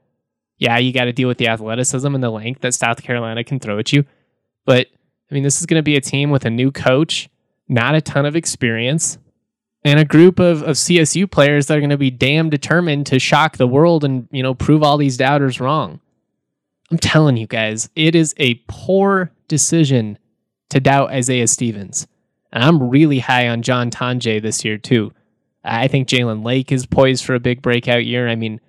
Yeah, 0.59 0.79
you 0.79 0.93
got 0.93 1.05
to 1.05 1.13
deal 1.13 1.29
with 1.29 1.39
the 1.39 1.49
athleticism 1.49 2.15
and 2.15 2.23
the 2.23 2.31
length 2.31 2.61
that 2.61 2.75
South 2.75 3.03
Carolina 3.03 3.43
can 3.43 3.59
throw 3.59 3.79
at 3.79 3.93
you. 3.93 4.05
But 4.65 4.87
I 5.31 5.35
mean, 5.35 5.43
this 5.43 5.59
is 5.59 5.67
going 5.67 5.81
to 5.81 5.85
be 5.85 5.97
a 5.97 6.01
team 6.01 6.31
with 6.31 6.45
a 6.45 6.51
new 6.51 6.71
coach, 6.71 7.29
not 7.69 7.97
a 7.97 8.01
ton 8.01 8.25
of 8.25 8.37
experience 8.37 9.19
and 9.87 10.01
a 10.01 10.05
group 10.05 10.41
of, 10.41 10.63
of 10.65 10.75
CSU 10.75 11.31
players 11.31 11.67
that 11.67 11.77
are 11.77 11.81
going 11.81 11.91
to 11.91 11.97
be 11.97 12.11
damn 12.11 12.51
determined 12.51 13.07
to 13.07 13.21
shock 13.21 13.57
the 13.57 13.69
world 13.69 14.03
and, 14.03 14.27
you 14.33 14.43
know, 14.43 14.53
prove 14.53 14.83
all 14.83 14.97
these 14.97 15.17
doubters 15.17 15.61
wrong. 15.61 16.01
I'm 16.91 16.99
telling 16.99 17.37
you 17.37 17.47
guys, 17.47 17.89
it 17.95 18.17
is 18.17 18.35
a 18.37 18.55
poor 18.67 19.31
decision 19.47 20.19
to 20.71 20.81
doubt 20.81 21.11
Isaiah 21.11 21.47
Stevens. 21.47 22.09
And 22.53 22.65
I'm 22.65 22.91
really 22.91 23.21
high 23.21 23.49
on 23.49 23.63
John 23.63 23.93
Tonje 23.93 24.43
this 24.43 24.65
year, 24.65 24.77
too. 24.77 25.13
I 25.63 25.87
think 25.87 26.09
Jalen 26.09 26.45
Lake 26.45 26.73
is 26.73 26.85
poised 26.85 27.25
for 27.25 27.37
a 27.37 27.41
big 27.41 27.63
breakout 27.63 28.05
year. 28.05 28.29
I 28.29 28.35
mean, 28.35 28.61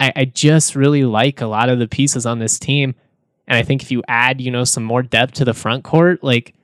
I, 0.00 0.12
I 0.16 0.24
just 0.24 0.74
really 0.74 1.04
like 1.04 1.40
a 1.40 1.46
lot 1.46 1.68
of 1.68 1.78
the 1.78 1.86
pieces 1.86 2.26
on 2.26 2.40
this 2.40 2.58
team. 2.58 2.96
And 3.46 3.56
I 3.56 3.62
think 3.62 3.80
if 3.80 3.92
you 3.92 4.02
add, 4.08 4.40
you 4.40 4.50
know, 4.50 4.64
some 4.64 4.82
more 4.82 5.04
depth 5.04 5.34
to 5.34 5.44
the 5.44 5.54
front 5.54 5.84
court, 5.84 6.24
like 6.24 6.55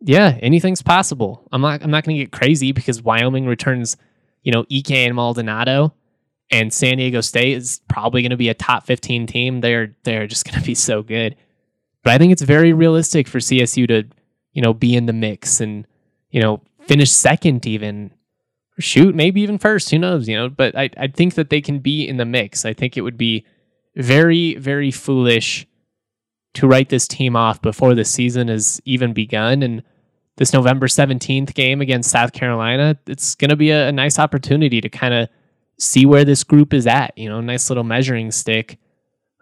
yeah, 0.00 0.38
anything's 0.40 0.82
possible. 0.82 1.46
I'm 1.52 1.60
not 1.60 1.82
I'm 1.82 1.90
not 1.90 2.04
going 2.04 2.16
to 2.16 2.24
get 2.24 2.32
crazy 2.32 2.72
because 2.72 3.02
Wyoming 3.02 3.46
returns, 3.46 3.96
you 4.42 4.52
know, 4.52 4.64
Ike 4.72 4.90
and 4.90 5.14
Maldonado 5.14 5.94
and 6.50 6.72
San 6.72 6.96
Diego 6.96 7.20
State 7.20 7.56
is 7.56 7.80
probably 7.88 8.22
going 8.22 8.30
to 8.30 8.36
be 8.36 8.48
a 8.48 8.54
top 8.54 8.86
15 8.86 9.26
team. 9.26 9.60
They're 9.60 9.94
they're 10.04 10.26
just 10.26 10.44
going 10.44 10.58
to 10.58 10.66
be 10.66 10.74
so 10.74 11.02
good. 11.02 11.36
But 12.02 12.14
I 12.14 12.18
think 12.18 12.32
it's 12.32 12.42
very 12.42 12.72
realistic 12.72 13.28
for 13.28 13.38
CSU 13.38 13.86
to, 13.88 14.04
you 14.52 14.62
know, 14.62 14.72
be 14.72 14.96
in 14.96 15.04
the 15.04 15.12
mix 15.12 15.60
and, 15.60 15.86
you 16.30 16.40
know, 16.40 16.62
finish 16.86 17.10
second 17.10 17.66
even 17.66 18.10
shoot, 18.78 19.14
maybe 19.14 19.42
even 19.42 19.58
first, 19.58 19.90
who 19.90 19.98
knows, 19.98 20.26
you 20.28 20.36
know, 20.36 20.48
but 20.48 20.76
I 20.76 20.90
I 20.96 21.08
think 21.08 21.34
that 21.34 21.50
they 21.50 21.60
can 21.60 21.78
be 21.78 22.08
in 22.08 22.16
the 22.16 22.24
mix. 22.24 22.64
I 22.64 22.72
think 22.72 22.96
it 22.96 23.02
would 23.02 23.18
be 23.18 23.44
very 23.96 24.54
very 24.54 24.90
foolish 24.90 25.66
to 26.54 26.66
write 26.66 26.88
this 26.88 27.06
team 27.06 27.36
off 27.36 27.62
before 27.62 27.94
the 27.94 28.04
season 28.04 28.48
has 28.48 28.80
even 28.84 29.12
begun. 29.12 29.62
And 29.62 29.82
this 30.36 30.52
November 30.52 30.86
17th 30.86 31.54
game 31.54 31.80
against 31.80 32.10
South 32.10 32.32
Carolina, 32.32 32.98
it's 33.06 33.34
going 33.34 33.50
to 33.50 33.56
be 33.56 33.70
a, 33.70 33.88
a, 33.88 33.92
nice 33.92 34.18
opportunity 34.18 34.80
to 34.80 34.88
kind 34.88 35.14
of 35.14 35.28
see 35.78 36.06
where 36.06 36.24
this 36.24 36.44
group 36.44 36.72
is 36.74 36.86
at. 36.86 37.16
You 37.16 37.28
know, 37.28 37.40
nice 37.40 37.70
little 37.70 37.84
measuring 37.84 38.30
stick. 38.30 38.78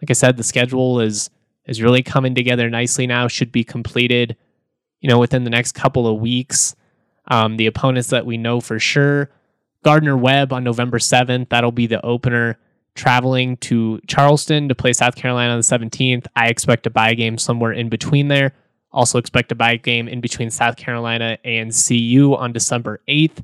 Like 0.02 0.10
I 0.10 0.14
said, 0.14 0.36
the 0.36 0.44
schedule 0.44 1.00
is 1.00 1.30
is 1.66 1.82
really 1.82 2.02
coming 2.02 2.34
together 2.34 2.68
nicely 2.70 3.06
now. 3.06 3.28
Should 3.28 3.52
be 3.52 3.64
completed, 3.64 4.36
you 5.00 5.08
know, 5.08 5.18
within 5.18 5.44
the 5.44 5.50
next 5.50 5.72
couple 5.72 6.06
of 6.06 6.20
weeks. 6.20 6.74
Um, 7.30 7.58
the 7.58 7.66
opponents 7.66 8.08
that 8.08 8.24
we 8.24 8.38
know 8.38 8.60
for 8.60 8.78
sure, 8.78 9.30
Gardner 9.84 10.16
Webb 10.16 10.52
on 10.52 10.64
November 10.64 10.98
7th. 10.98 11.50
That'll 11.50 11.72
be 11.72 11.86
the 11.86 12.04
opener 12.04 12.58
traveling 12.98 13.56
to 13.58 14.00
Charleston 14.06 14.68
to 14.68 14.74
play 14.74 14.92
South 14.92 15.14
Carolina 15.14 15.52
on 15.52 15.58
the 15.58 15.62
17th. 15.62 16.26
I 16.36 16.48
expect 16.48 16.82
to 16.82 16.90
buy 16.90 17.10
a 17.10 17.14
game 17.14 17.38
somewhere 17.38 17.72
in 17.72 17.88
between 17.88 18.28
there. 18.28 18.52
Also 18.92 19.18
expect 19.18 19.48
to 19.50 19.54
buy 19.54 19.72
a 19.72 19.78
game 19.78 20.08
in 20.08 20.20
between 20.20 20.50
South 20.50 20.76
Carolina 20.76 21.38
and 21.44 21.72
CU 21.72 22.34
on 22.34 22.52
December 22.52 23.00
8th. 23.08 23.42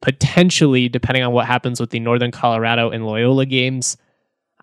Potentially, 0.00 0.88
depending 0.88 1.24
on 1.24 1.32
what 1.32 1.46
happens 1.46 1.80
with 1.80 1.90
the 1.90 2.00
Northern 2.00 2.30
Colorado 2.30 2.90
and 2.90 3.04
Loyola 3.04 3.44
games, 3.44 3.96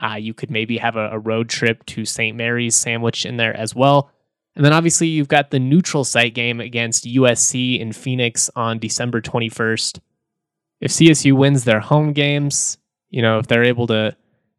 uh, 0.01 0.15
you 0.15 0.33
could 0.33 0.49
maybe 0.49 0.77
have 0.77 0.95
a, 0.95 1.09
a 1.09 1.19
road 1.19 1.49
trip 1.49 1.85
to 1.87 2.05
St. 2.05 2.35
Mary's 2.35 2.75
sandwich 2.75 3.25
in 3.25 3.37
there 3.37 3.55
as 3.55 3.75
well. 3.75 4.09
And 4.55 4.63
then 4.63 4.73
obviously 4.73 5.07
you've 5.07 5.27
got 5.27 5.49
the 5.49 5.59
neutral 5.59 6.03
site 6.03 6.33
game 6.33 6.61
against 6.61 7.05
USC 7.05 7.79
in 7.79 7.91
Phoenix 7.91 8.49
on 8.55 8.79
December 8.79 9.19
21st. 9.19 9.99
If 10.79 10.91
CSU 10.91 11.33
wins 11.33 11.63
their 11.63 11.79
home 11.79 12.13
games, 12.13 12.77
you 13.13 13.21
know, 13.21 13.37
if 13.37 13.45
they're 13.45 13.63
able 13.63 13.85
to 13.87 14.15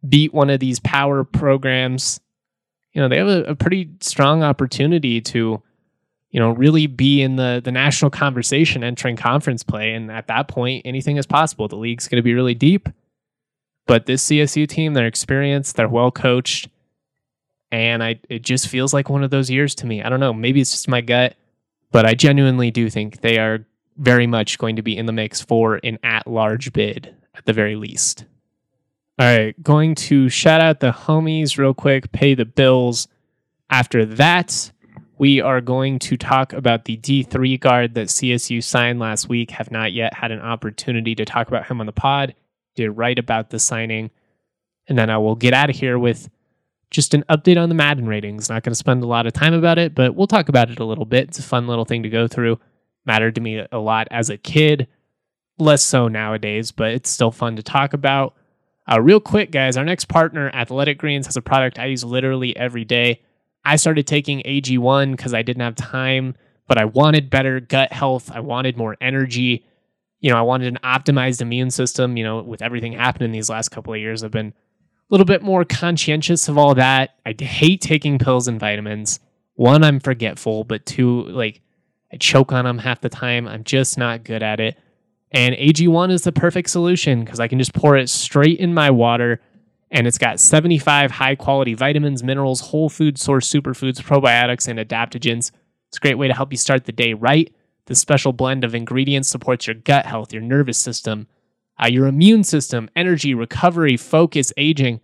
beat 0.08 0.32
one 0.32 0.48
of 0.48 0.60
these 0.60 0.78
power 0.78 1.24
programs, 1.24 2.20
you 2.92 3.02
know, 3.02 3.08
they 3.08 3.18
have 3.18 3.26
a, 3.26 3.42
a 3.42 3.54
pretty 3.56 3.90
strong 4.00 4.44
opportunity 4.44 5.20
to, 5.20 5.60
you 6.30 6.40
know, 6.40 6.52
really 6.52 6.86
be 6.86 7.20
in 7.20 7.34
the 7.34 7.60
the 7.62 7.72
national 7.72 8.12
conversation 8.12 8.84
entering 8.84 9.16
conference 9.16 9.64
play. 9.64 9.92
And 9.92 10.08
at 10.08 10.28
that 10.28 10.46
point, 10.46 10.82
anything 10.86 11.16
is 11.16 11.26
possible. 11.26 11.66
The 11.66 11.74
league's 11.74 12.06
going 12.06 12.18
to 12.18 12.22
be 12.22 12.32
really 12.32 12.54
deep. 12.54 12.88
But 13.86 14.06
this 14.06 14.24
CSU 14.24 14.68
team, 14.68 14.94
they're 14.94 15.06
experienced, 15.06 15.74
they're 15.74 15.88
well 15.88 16.12
coached, 16.12 16.68
and 17.72 18.04
I 18.04 18.20
it 18.30 18.42
just 18.42 18.68
feels 18.68 18.94
like 18.94 19.10
one 19.10 19.24
of 19.24 19.30
those 19.30 19.50
years 19.50 19.74
to 19.76 19.86
me. 19.86 20.00
I 20.00 20.08
don't 20.08 20.20
know, 20.20 20.32
maybe 20.32 20.60
it's 20.60 20.70
just 20.70 20.88
my 20.88 21.00
gut, 21.00 21.34
but 21.90 22.06
I 22.06 22.14
genuinely 22.14 22.70
do 22.70 22.88
think 22.88 23.20
they 23.20 23.38
are 23.38 23.66
very 23.96 24.28
much 24.28 24.58
going 24.58 24.76
to 24.76 24.82
be 24.82 24.96
in 24.96 25.06
the 25.06 25.12
mix 25.12 25.40
for 25.40 25.80
an 25.82 25.98
at-large 26.04 26.72
bid 26.72 27.14
at 27.36 27.46
the 27.46 27.52
very 27.52 27.74
least. 27.74 28.24
All 29.16 29.26
right, 29.26 29.62
going 29.62 29.94
to 29.94 30.28
shout 30.28 30.60
out 30.60 30.80
the 30.80 30.90
homies 30.90 31.56
real 31.56 31.72
quick, 31.72 32.10
pay 32.10 32.34
the 32.34 32.44
bills. 32.44 33.06
After 33.70 34.04
that, 34.04 34.72
we 35.18 35.40
are 35.40 35.60
going 35.60 36.00
to 36.00 36.16
talk 36.16 36.52
about 36.52 36.84
the 36.84 36.96
D3 36.96 37.60
guard 37.60 37.94
that 37.94 38.08
CSU 38.08 38.60
signed 38.60 38.98
last 38.98 39.28
week. 39.28 39.52
Have 39.52 39.70
not 39.70 39.92
yet 39.92 40.14
had 40.14 40.32
an 40.32 40.40
opportunity 40.40 41.14
to 41.14 41.24
talk 41.24 41.46
about 41.46 41.66
him 41.66 41.78
on 41.78 41.86
the 41.86 41.92
pod. 41.92 42.34
Did 42.74 42.90
write 42.90 43.20
about 43.20 43.50
the 43.50 43.60
signing. 43.60 44.10
And 44.88 44.98
then 44.98 45.10
I 45.10 45.18
will 45.18 45.36
get 45.36 45.54
out 45.54 45.70
of 45.70 45.76
here 45.76 45.96
with 45.96 46.28
just 46.90 47.14
an 47.14 47.24
update 47.30 47.60
on 47.60 47.68
the 47.68 47.74
Madden 47.76 48.06
ratings. 48.06 48.48
Not 48.48 48.64
going 48.64 48.72
to 48.72 48.76
spend 48.76 49.04
a 49.04 49.06
lot 49.06 49.28
of 49.28 49.32
time 49.32 49.54
about 49.54 49.78
it, 49.78 49.94
but 49.94 50.16
we'll 50.16 50.26
talk 50.26 50.48
about 50.48 50.70
it 50.70 50.80
a 50.80 50.84
little 50.84 51.04
bit. 51.04 51.28
It's 51.28 51.38
a 51.38 51.44
fun 51.44 51.68
little 51.68 51.84
thing 51.84 52.02
to 52.02 52.10
go 52.10 52.26
through. 52.26 52.58
Mattered 53.06 53.36
to 53.36 53.40
me 53.40 53.64
a 53.70 53.78
lot 53.78 54.08
as 54.10 54.28
a 54.28 54.36
kid, 54.36 54.88
less 55.60 55.84
so 55.84 56.08
nowadays, 56.08 56.72
but 56.72 56.90
it's 56.90 57.10
still 57.10 57.30
fun 57.30 57.54
to 57.54 57.62
talk 57.62 57.92
about. 57.92 58.34
Uh, 58.90 59.00
real 59.00 59.20
quick, 59.20 59.50
guys, 59.50 59.76
our 59.76 59.84
next 59.84 60.06
partner, 60.06 60.50
Athletic 60.52 60.98
Greens, 60.98 61.26
has 61.26 61.36
a 61.36 61.42
product 61.42 61.78
I 61.78 61.86
use 61.86 62.04
literally 62.04 62.56
every 62.56 62.84
day. 62.84 63.22
I 63.64 63.76
started 63.76 64.06
taking 64.06 64.42
AG1 64.42 65.12
because 65.12 65.32
I 65.32 65.42
didn't 65.42 65.62
have 65.62 65.74
time, 65.74 66.34
but 66.68 66.76
I 66.76 66.84
wanted 66.84 67.30
better 67.30 67.60
gut 67.60 67.92
health. 67.92 68.30
I 68.30 68.40
wanted 68.40 68.76
more 68.76 68.96
energy. 69.00 69.64
You 70.20 70.30
know, 70.30 70.36
I 70.36 70.42
wanted 70.42 70.68
an 70.68 70.78
optimized 70.84 71.40
immune 71.40 71.70
system. 71.70 72.16
You 72.16 72.24
know, 72.24 72.42
with 72.42 72.60
everything 72.60 72.92
happening 72.92 73.32
these 73.32 73.48
last 73.48 73.70
couple 73.70 73.94
of 73.94 74.00
years, 74.00 74.22
I've 74.22 74.30
been 74.30 74.48
a 74.48 74.52
little 75.08 75.24
bit 75.24 75.42
more 75.42 75.64
conscientious 75.64 76.48
of 76.48 76.58
all 76.58 76.74
that. 76.74 77.14
I 77.24 77.34
hate 77.38 77.80
taking 77.80 78.18
pills 78.18 78.48
and 78.48 78.60
vitamins. 78.60 79.18
One, 79.54 79.82
I'm 79.82 80.00
forgetful, 80.00 80.64
but 80.64 80.84
two, 80.84 81.22
like, 81.24 81.62
I 82.12 82.16
choke 82.16 82.52
on 82.52 82.64
them 82.64 82.78
half 82.78 83.00
the 83.00 83.08
time. 83.08 83.48
I'm 83.48 83.64
just 83.64 83.96
not 83.96 84.24
good 84.24 84.42
at 84.42 84.60
it. 84.60 84.78
And 85.34 85.56
AG1 85.56 86.12
is 86.12 86.22
the 86.22 86.32
perfect 86.32 86.70
solution 86.70 87.24
because 87.24 87.40
I 87.40 87.48
can 87.48 87.58
just 87.58 87.74
pour 87.74 87.96
it 87.96 88.08
straight 88.08 88.60
in 88.60 88.72
my 88.72 88.90
water 88.90 89.40
and 89.90 90.06
it's 90.06 90.18
got 90.18 90.40
75 90.40 91.10
high 91.10 91.34
quality 91.34 91.74
vitamins, 91.74 92.22
minerals, 92.22 92.60
whole 92.60 92.88
food 92.88 93.18
source 93.18 93.52
superfoods, 93.52 94.00
probiotics, 94.00 94.66
and 94.68 94.78
adaptogens. 94.78 95.50
It's 95.88 95.96
a 95.96 96.00
great 96.00 96.18
way 96.18 96.28
to 96.28 96.34
help 96.34 96.52
you 96.52 96.56
start 96.56 96.84
the 96.84 96.92
day 96.92 97.14
right. 97.14 97.52
This 97.86 98.00
special 98.00 98.32
blend 98.32 98.64
of 98.64 98.74
ingredients 98.74 99.28
supports 99.28 99.66
your 99.66 99.74
gut 99.74 100.06
health, 100.06 100.32
your 100.32 100.42
nervous 100.42 100.78
system, 100.78 101.26
uh, 101.82 101.88
your 101.88 102.06
immune 102.06 102.42
system, 102.42 102.88
energy, 102.96 103.34
recovery, 103.34 103.96
focus, 103.96 104.52
aging, 104.56 105.00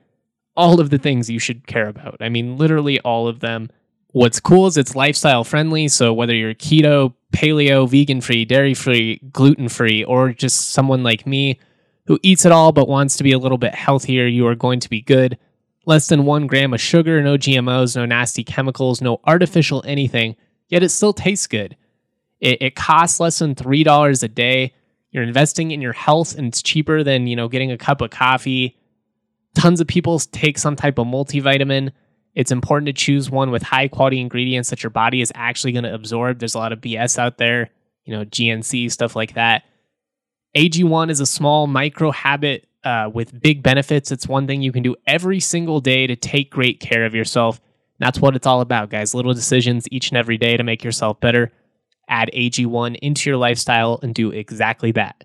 all 0.57 0.81
of 0.81 0.91
the 0.91 0.99
things 0.99 1.31
you 1.31 1.39
should 1.39 1.67
care 1.67 1.89
about. 1.89 2.17
I 2.21 2.29
mean, 2.29 2.57
literally 2.57 3.01
all 3.01 3.29
of 3.29 3.41
them. 3.41 3.69
What's 4.13 4.41
cool 4.41 4.67
is 4.67 4.77
it's 4.77 4.97
lifestyle 4.97 5.45
friendly. 5.45 5.87
So 5.89 6.13
whether 6.13 6.35
you're 6.35 6.55
keto, 6.55 7.15
paleo, 7.33 7.89
vegan 7.89 8.21
free, 8.21 8.45
dairy 8.45 8.75
free, 8.75 9.21
gluten 9.33 9.69
free, 9.69 10.05
or 10.05 10.33
just 10.33 10.71
someone 10.71 11.03
like 11.03 11.27
me 11.27 11.59
who 12.07 12.19
eats 12.23 12.45
it 12.45 12.53
all 12.53 12.73
but 12.73 12.89
wants 12.89 13.17
to 13.17 13.23
be 13.23 13.33
a 13.33 13.39
little 13.39 13.59
bit 13.59 13.75
healthier, 13.75 14.27
you 14.27 14.47
are 14.47 14.55
going 14.55 14.81
to 14.81 14.91
be 14.91 15.01
good. 15.01 15.39
Less 15.87 16.09
than 16.09 16.25
one 16.25 16.47
gram 16.47 16.75
of 16.75 16.81
sugar, 16.81 17.23
no 17.23 17.37
GMOs, 17.37 17.97
no 17.97 18.05
nasty 18.05 18.45
chemicals, 18.45 19.01
no 19.01 19.21
artificial 19.25 19.83
anything, 19.87 20.37
yet 20.69 20.83
it 20.83 20.89
still 20.91 21.13
tastes 21.13 21.47
good. 21.47 21.77
It, 22.41 22.61
it 22.63 22.75
costs 22.75 23.21
less 23.21 23.39
than 23.39 23.55
$3 23.55 24.23
a 24.23 24.29
day. 24.29 24.75
You're 25.11 25.23
investing 25.23 25.71
in 25.71 25.81
your 25.81 25.93
health 25.93 26.37
and 26.37 26.49
it's 26.49 26.63
cheaper 26.63 27.03
than, 27.03 27.27
you 27.27 27.37
know, 27.37 27.49
getting 27.49 27.71
a 27.71 27.79
cup 27.79 28.01
of 28.01 28.11
coffee. 28.11 28.77
Tons 29.55 29.81
of 29.81 29.87
people 29.87 30.19
take 30.19 30.59
some 30.59 30.77
type 30.77 30.99
of 30.99 31.07
multivitamin. 31.07 31.93
It's 32.35 32.53
important 32.53 32.87
to 32.87 32.93
choose 32.93 33.31
one 33.31 33.51
with 33.51 33.63
high 33.63 33.89
quality 33.89 34.21
ingredients 34.21 34.71
that 34.71 34.83
your 34.83 34.91
body 34.91 35.21
is 35.21 35.33
actually 35.35 35.73
going 35.73 35.85
to 35.85 35.95
absorb. 35.95 36.39
There's 36.39 36.55
a 36.55 36.59
lot 36.59 36.73
of 36.73 36.81
BS 36.81 37.19
out 37.19 37.39
there, 37.39 37.71
you 38.05 38.17
know, 38.17 38.25
GNC, 38.25 38.91
stuff 38.93 39.17
like 39.17 39.35
that. 39.35 39.65
AG1 40.57 41.11
is 41.11 41.21
a 41.21 41.27
small 41.27 41.67
micro 41.67 42.11
habit 42.11 42.67
uh, 42.85 43.11
with 43.13 43.41
big 43.41 43.63
benefits. 43.63 44.11
It's 44.11 44.27
one 44.27 44.47
thing 44.47 44.63
you 44.63 44.73
can 44.73 44.83
do 44.83 44.97
every 45.07 45.41
single 45.41 45.81
day 45.81 46.07
to 46.07 46.17
take 46.17 46.51
great 46.51 46.81
care 46.81 47.05
of 47.05 47.15
yourself. 47.15 47.59
And 47.59 48.07
that's 48.07 48.21
what 48.21 48.37
it's 48.37 48.47
all 48.47 48.61
about, 48.61 48.91
guys. 48.91 49.15
Little 49.15 49.35
decisions 49.35 49.87
each 49.91 50.11
and 50.11 50.19
every 50.19 50.39
day 50.39 50.57
to 50.57 50.65
make 50.65 50.83
yourself 50.83 51.21
better. 51.21 51.53
Add 52.09 52.31
AG1 52.35 52.97
into 52.97 53.31
your 53.31 53.37
lifestyle 53.37 54.01
and 54.03 54.15
do 54.15 54.31
exactly 54.31 54.93
that. 54.93 55.25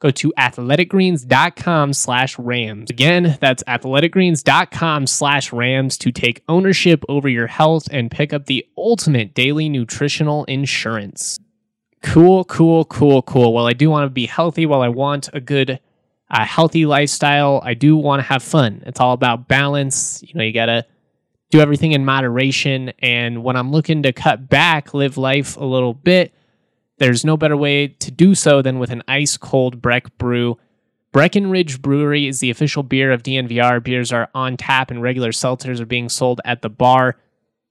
Go 0.00 0.10
to 0.10 0.32
athleticgreens.com 0.38 1.92
slash 1.92 2.38
rams. 2.38 2.90
Again, 2.90 3.36
that's 3.38 3.62
athleticgreens.com 3.64 5.06
slash 5.06 5.52
rams 5.52 5.98
to 5.98 6.10
take 6.10 6.42
ownership 6.48 7.04
over 7.08 7.28
your 7.28 7.46
health 7.46 7.86
and 7.90 8.10
pick 8.10 8.32
up 8.32 8.46
the 8.46 8.66
ultimate 8.78 9.34
daily 9.34 9.68
nutritional 9.68 10.44
insurance. 10.44 11.38
Cool, 12.02 12.44
cool, 12.44 12.86
cool, 12.86 13.20
cool. 13.20 13.52
Well, 13.52 13.66
I 13.66 13.74
do 13.74 13.90
want 13.90 14.06
to 14.06 14.10
be 14.10 14.24
healthy 14.24 14.64
while 14.64 14.80
I 14.80 14.88
want 14.88 15.28
a 15.34 15.40
good, 15.40 15.78
uh, 16.30 16.46
healthy 16.46 16.86
lifestyle. 16.86 17.60
I 17.62 17.74
do 17.74 17.94
want 17.94 18.20
to 18.20 18.24
have 18.24 18.42
fun. 18.42 18.82
It's 18.86 19.00
all 19.00 19.12
about 19.12 19.48
balance. 19.48 20.22
You 20.22 20.32
know, 20.34 20.42
you 20.42 20.54
got 20.54 20.66
to 20.66 20.86
do 21.50 21.60
everything 21.60 21.92
in 21.92 22.06
moderation. 22.06 22.92
And 23.00 23.44
when 23.44 23.54
I'm 23.54 23.70
looking 23.70 24.02
to 24.04 24.14
cut 24.14 24.48
back, 24.48 24.94
live 24.94 25.18
life 25.18 25.58
a 25.58 25.64
little 25.64 25.92
bit, 25.92 26.32
there's 27.00 27.24
no 27.24 27.38
better 27.38 27.56
way 27.56 27.88
to 27.88 28.10
do 28.10 28.34
so 28.34 28.60
than 28.60 28.78
with 28.78 28.90
an 28.90 29.02
ice 29.08 29.38
cold 29.38 29.80
Breck 29.80 30.16
brew. 30.18 30.58
Breckenridge 31.12 31.80
Brewery 31.80 32.28
is 32.28 32.40
the 32.40 32.50
official 32.50 32.82
beer 32.82 33.10
of 33.10 33.22
DNVR. 33.22 33.82
Beers 33.82 34.12
are 34.12 34.28
on 34.34 34.58
tap 34.58 34.90
and 34.90 35.02
regular 35.02 35.30
seltzers 35.30 35.80
are 35.80 35.86
being 35.86 36.10
sold 36.10 36.42
at 36.44 36.60
the 36.60 36.68
bar. 36.68 37.16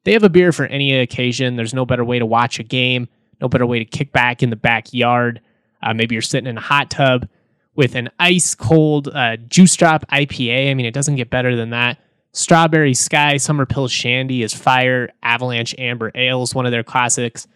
They 0.03 0.13
have 0.13 0.23
a 0.23 0.29
beer 0.29 0.51
for 0.51 0.65
any 0.65 0.99
occasion. 0.99 1.55
There's 1.55 1.75
no 1.75 1.85
better 1.85 2.03
way 2.03 2.17
to 2.17 2.25
watch 2.25 2.59
a 2.59 2.63
game, 2.63 3.07
no 3.39 3.47
better 3.47 3.67
way 3.67 3.77
to 3.77 3.85
kick 3.85 4.11
back 4.11 4.41
in 4.41 4.49
the 4.49 4.55
backyard. 4.55 5.41
Uh, 5.83 5.93
maybe 5.93 6.15
you're 6.15 6.23
sitting 6.23 6.49
in 6.49 6.57
a 6.57 6.61
hot 6.61 6.89
tub 6.89 7.29
with 7.75 7.93
an 7.93 8.09
ice 8.19 8.55
cold 8.55 9.09
uh, 9.09 9.37
juice 9.37 9.75
drop 9.75 10.05
IPA. 10.11 10.71
I 10.71 10.73
mean, 10.73 10.87
it 10.87 10.93
doesn't 10.93 11.17
get 11.17 11.29
better 11.29 11.55
than 11.55 11.69
that. 11.69 11.99
Strawberry 12.33 12.95
Sky 12.95 13.37
Summer 13.37 13.67
Pill 13.67 13.87
Shandy 13.87 14.41
is 14.41 14.55
fire. 14.55 15.09
Avalanche 15.21 15.75
Amber 15.77 16.11
Ale 16.15 16.41
is 16.41 16.55
one 16.55 16.65
of 16.65 16.71
their 16.71 16.83
classics. 16.83 17.47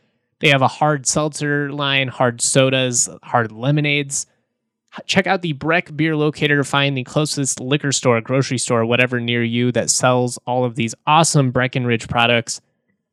They 0.44 0.50
have 0.50 0.62
a 0.62 0.68
hard 0.68 1.06
seltzer 1.08 1.72
line, 1.72 2.10
hard 2.10 2.42
sodas, 2.42 3.08
hard 3.24 3.54
lemonades. 3.54 4.26
Check 5.06 5.26
out 5.26 5.42
the 5.42 5.54
Breck 5.54 5.96
Beer 5.96 6.18
Locator 6.18 6.58
to 6.58 6.66
find 6.66 6.98
the 6.98 7.06
closest 7.06 7.62
liquor 7.62 7.94
store, 7.94 8.20
grocery 8.20 8.58
store, 8.58 8.86
whatever 8.86 9.22
near 9.22 9.42
you 9.42 9.72
that 9.72 9.90
sells 9.90 10.38
all 10.46 10.66
of 10.66 10.76
these 10.76 10.94
awesome 11.08 11.52
Breckenridge 11.52 12.10
products. 12.10 12.60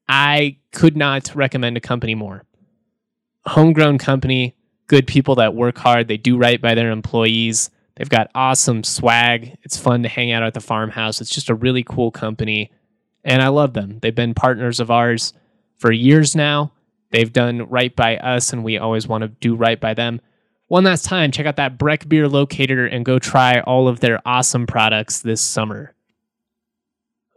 I 0.09 0.57
could 0.73 0.97
not 0.97 1.33
recommend 1.37 1.77
a 1.77 1.81
company 1.81 2.16
more. 2.16 2.43
Homegrown 3.47 3.99
company, 3.99 4.57
good 4.88 5.07
people 5.07 5.37
that 5.37 5.55
work 5.55 5.79
hard, 5.79 6.09
they 6.09 6.16
do 6.16 6.37
right 6.37 6.61
by 6.61 6.75
their 6.75 6.90
employees. 6.90 7.71
They've 7.95 8.09
got 8.09 8.33
awesome 8.35 8.83
swag. 8.83 9.57
It's 9.62 9.77
fun 9.77 10.03
to 10.03 10.09
hang 10.09 10.33
out 10.33 10.43
at 10.43 10.55
the 10.55 10.61
farmhouse. 10.61 11.21
It's 11.21 11.31
just 11.31 11.49
a 11.49 11.55
really 11.55 11.85
cool 11.85 12.11
company. 12.11 12.73
And 13.23 13.40
I 13.40 13.49
love 13.49 13.75
them. 13.75 14.01
They've 14.03 14.12
been 14.12 14.35
partners 14.35 14.81
of 14.81 14.90
ours 14.90 15.33
for 15.77 15.93
years 15.93 16.35
now. 16.35 16.73
They've 17.11 17.33
done 17.33 17.68
right 17.68 17.94
by 17.94 18.16
us, 18.18 18.53
and 18.53 18.62
we 18.62 18.79
always 18.79 19.09
want 19.09 19.23
to 19.23 19.29
do 19.29 19.55
right 19.55 19.81
by 19.81 19.94
them. 19.94 20.20
One 20.68 20.85
last 20.85 21.05
time, 21.05 21.33
check 21.33 21.46
out 21.46 21.57
that 21.57 21.79
Breck 21.79 22.09
Beer 22.09 22.29
Locator 22.29 22.87
and 22.87 23.05
go 23.05 23.18
try 23.18 23.61
all 23.61 23.88
of 23.88 24.01
their 24.01 24.20
awesome 24.25 24.66
products 24.66 25.20
this 25.20 25.40
summer. 25.40 25.94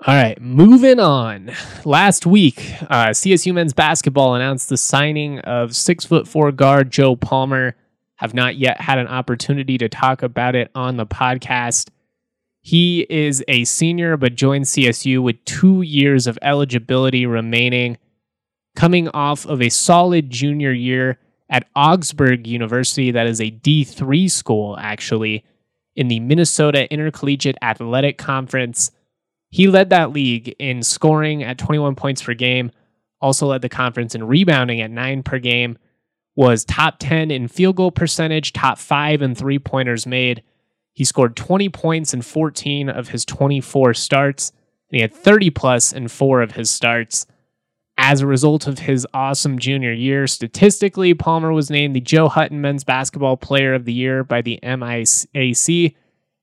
All 0.06 0.14
right, 0.14 0.40
moving 0.42 1.00
on. 1.00 1.52
Last 1.86 2.26
week, 2.26 2.76
uh, 2.90 3.08
CSU 3.12 3.54
men's 3.54 3.74
basketball 3.74 4.36
announced 4.36 4.70
the 4.70 4.78
signing 4.78 5.40
of 5.40 5.76
six 5.76 6.04
foot 6.04 6.28
four 6.28 6.52
guard 6.52 6.92
Joe 6.92 7.16
Palmer 7.16 7.76
have 8.16 8.34
not 8.34 8.58
yet 8.58 8.82
had 8.82 9.00
an 9.00 9.08
opportunity 9.08 9.78
to 9.78 9.90
talk 9.90 10.22
about 10.22 10.56
it 10.56 10.70
on 10.76 10.98
the 10.98 11.06
podcast. 11.06 11.90
He 12.62 13.08
is 13.10 13.44
a 13.48 13.64
senior, 13.64 14.16
but 14.18 14.36
joined 14.36 14.66
CSU 14.66 15.22
with 15.22 15.44
two 15.46 15.82
years 15.82 16.28
of 16.28 16.38
eligibility 16.42 17.26
remaining, 17.26 17.98
coming 18.76 19.08
off 19.10 19.46
of 19.46 19.62
a 19.62 19.70
solid 19.70 20.30
junior 20.30 20.72
year 20.72 21.20
at 21.50 21.68
Augsburg 21.76 22.48
University, 22.48 23.12
that 23.12 23.28
is 23.28 23.40
a 23.40 23.52
D3 23.52 24.30
school, 24.30 24.78
actually, 24.80 25.44
in 25.96 26.08
the 26.08 26.20
Minnesota 26.20 26.92
Intercollegiate 26.92 27.58
Athletic 27.62 28.18
Conference. 28.18 28.92
He 29.50 29.68
led 29.68 29.90
that 29.92 30.12
league 30.12 30.56
in 30.58 30.82
scoring 30.82 31.44
at 31.44 31.58
21 31.58 31.96
points 31.96 32.24
per 32.24 32.34
game, 32.34 32.72
also 33.22 33.48
led 33.48 33.62
the 33.62 33.70
conference 33.70 34.16
in 34.16 34.24
rebounding 34.24 34.82
at 34.82 34.92
nine 34.92 35.24
per 35.24 35.40
game 35.40 35.78
was 36.36 36.66
top 36.66 36.96
10 37.00 37.32
in 37.32 37.48
field 37.48 37.76
goal 37.76 37.92
percentage, 37.92 38.54
top 38.54 38.78
five 38.78 39.22
in 39.22 39.36
three 39.36 39.60
pointers 39.60 40.08
made. 40.08 40.44
He 40.94 41.06
scored 41.06 41.36
20 41.36 41.70
points 41.70 42.14
in 42.14 42.22
14 42.22 42.90
of 42.90 43.10
his 43.10 43.26
24 43.26 43.94
starts, 43.94 44.52
and 44.90 44.98
he 44.98 45.02
had 45.02 45.14
30 45.14 45.50
plus 45.52 45.94
in 45.94 46.08
four 46.08 46.42
of 46.42 46.54
his 46.54 46.70
starts. 46.70 47.26
As 48.06 48.20
a 48.20 48.28
result 48.28 48.68
of 48.68 48.80
his 48.80 49.08
awesome 49.14 49.58
junior 49.58 49.94
year, 49.94 50.28
statistically, 50.28 51.14
Palmer 51.14 51.54
was 51.54 51.70
named 51.70 51.96
the 51.96 52.02
Joe 52.02 52.28
Hutton 52.28 52.60
Men's 52.60 52.84
Basketball 52.84 53.38
Player 53.38 53.74
of 53.74 53.86
the 53.86 53.94
Year 53.94 54.26
by 54.26 54.42
the 54.42 54.60
MIAC, 54.62 55.96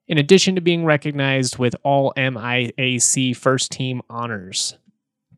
in 0.09 0.17
addition 0.17 0.55
to 0.55 0.63
being 0.63 0.87
recognized 0.87 1.59
with 1.59 1.77
all 1.83 2.15
MIAC 2.17 3.37
first 3.37 3.73
team 3.73 4.01
honors. 4.09 4.79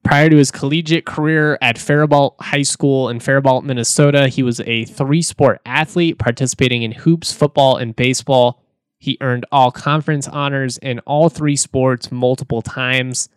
Prior 0.05 0.31
to 0.31 0.37
his 0.37 0.53
collegiate 0.53 1.07
career 1.07 1.59
at 1.61 1.77
Faribault 1.77 2.37
High 2.39 2.63
School 2.63 3.09
in 3.09 3.19
Faribault, 3.19 3.65
Minnesota, 3.65 4.29
he 4.29 4.45
was 4.45 4.61
a 4.61 4.85
three 4.85 5.23
sport 5.23 5.61
athlete 5.67 6.21
participating 6.21 6.85
in 6.85 6.93
hoops, 6.93 7.33
football, 7.33 7.79
and 7.79 7.97
baseball. 7.97 8.63
He 9.01 9.19
earned 9.21 9.45
all 9.51 9.73
conference 9.73 10.29
honors 10.29 10.79
in 10.79 11.01
all 11.01 11.29
three 11.29 11.57
sports 11.57 12.13
multiple 12.13 12.63
times. 12.63 13.29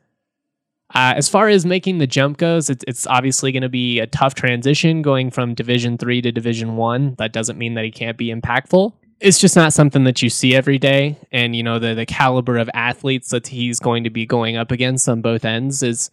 Uh, 0.96 1.14
as 1.18 1.28
far 1.28 1.50
as 1.50 1.66
making 1.66 1.98
the 1.98 2.08
jump 2.08 2.38
goes, 2.38 2.70
it's, 2.70 2.86
it's 2.88 3.06
obviously 3.08 3.52
going 3.52 3.62
to 3.62 3.70
be 3.70 4.00
a 4.00 4.08
tough 4.08 4.34
transition 4.34 5.02
going 5.02 5.30
from 5.30 5.54
Division 5.54 5.98
three 5.98 6.22
to 6.22 6.32
Division 6.32 6.78
one. 6.78 7.16
That 7.18 7.34
doesn't 7.34 7.58
mean 7.58 7.74
that 7.74 7.84
he 7.84 7.92
can't 7.92 8.18
be 8.18 8.34
impactful. 8.34 8.94
It's 9.20 9.40
just 9.40 9.58
not 9.58 9.74
something 9.74 10.06
that 10.06 10.22
you 10.22 10.30
see 10.30 10.56
every 10.56 10.78
day, 10.78 11.18
and 11.34 11.54
you 11.54 11.64
know 11.64 11.80
the 11.80 11.96
the 11.96 12.06
caliber 12.06 12.58
of 12.58 12.70
athletes 12.74 13.30
that 13.30 13.48
he's 13.48 13.80
going 13.80 14.06
to 14.06 14.10
be 14.10 14.26
going 14.26 14.56
up 14.56 14.72
against 14.72 15.10
on 15.10 15.22
both 15.22 15.44
ends 15.44 15.84
is 15.84 16.12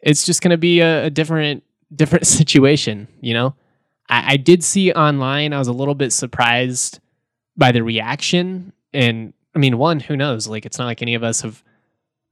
it's 0.00 0.24
just 0.24 0.42
going 0.42 0.52
to 0.52 0.58
be 0.58 0.80
a, 0.80 1.06
a, 1.06 1.10
different 1.10 1.64
different 1.92 2.26
situation. 2.38 3.08
You 3.20 3.34
know, 3.34 3.56
I, 4.08 4.34
I 4.34 4.36
did 4.36 4.62
see 4.62 4.92
online. 4.92 5.52
I 5.52 5.58
was 5.58 5.68
a 5.68 5.72
little 5.72 5.96
bit 5.96 6.12
surprised 6.12 7.00
by 7.56 7.72
the 7.72 7.82
reaction, 7.82 8.72
and 8.92 9.32
I 9.56 9.58
mean, 9.58 9.76
one, 9.76 9.98
who 9.98 10.16
knows? 10.16 10.46
Like, 10.46 10.66
it's 10.66 10.78
not 10.78 10.86
like 10.86 11.02
any 11.02 11.16
of 11.16 11.24
us 11.24 11.40
have 11.40 11.64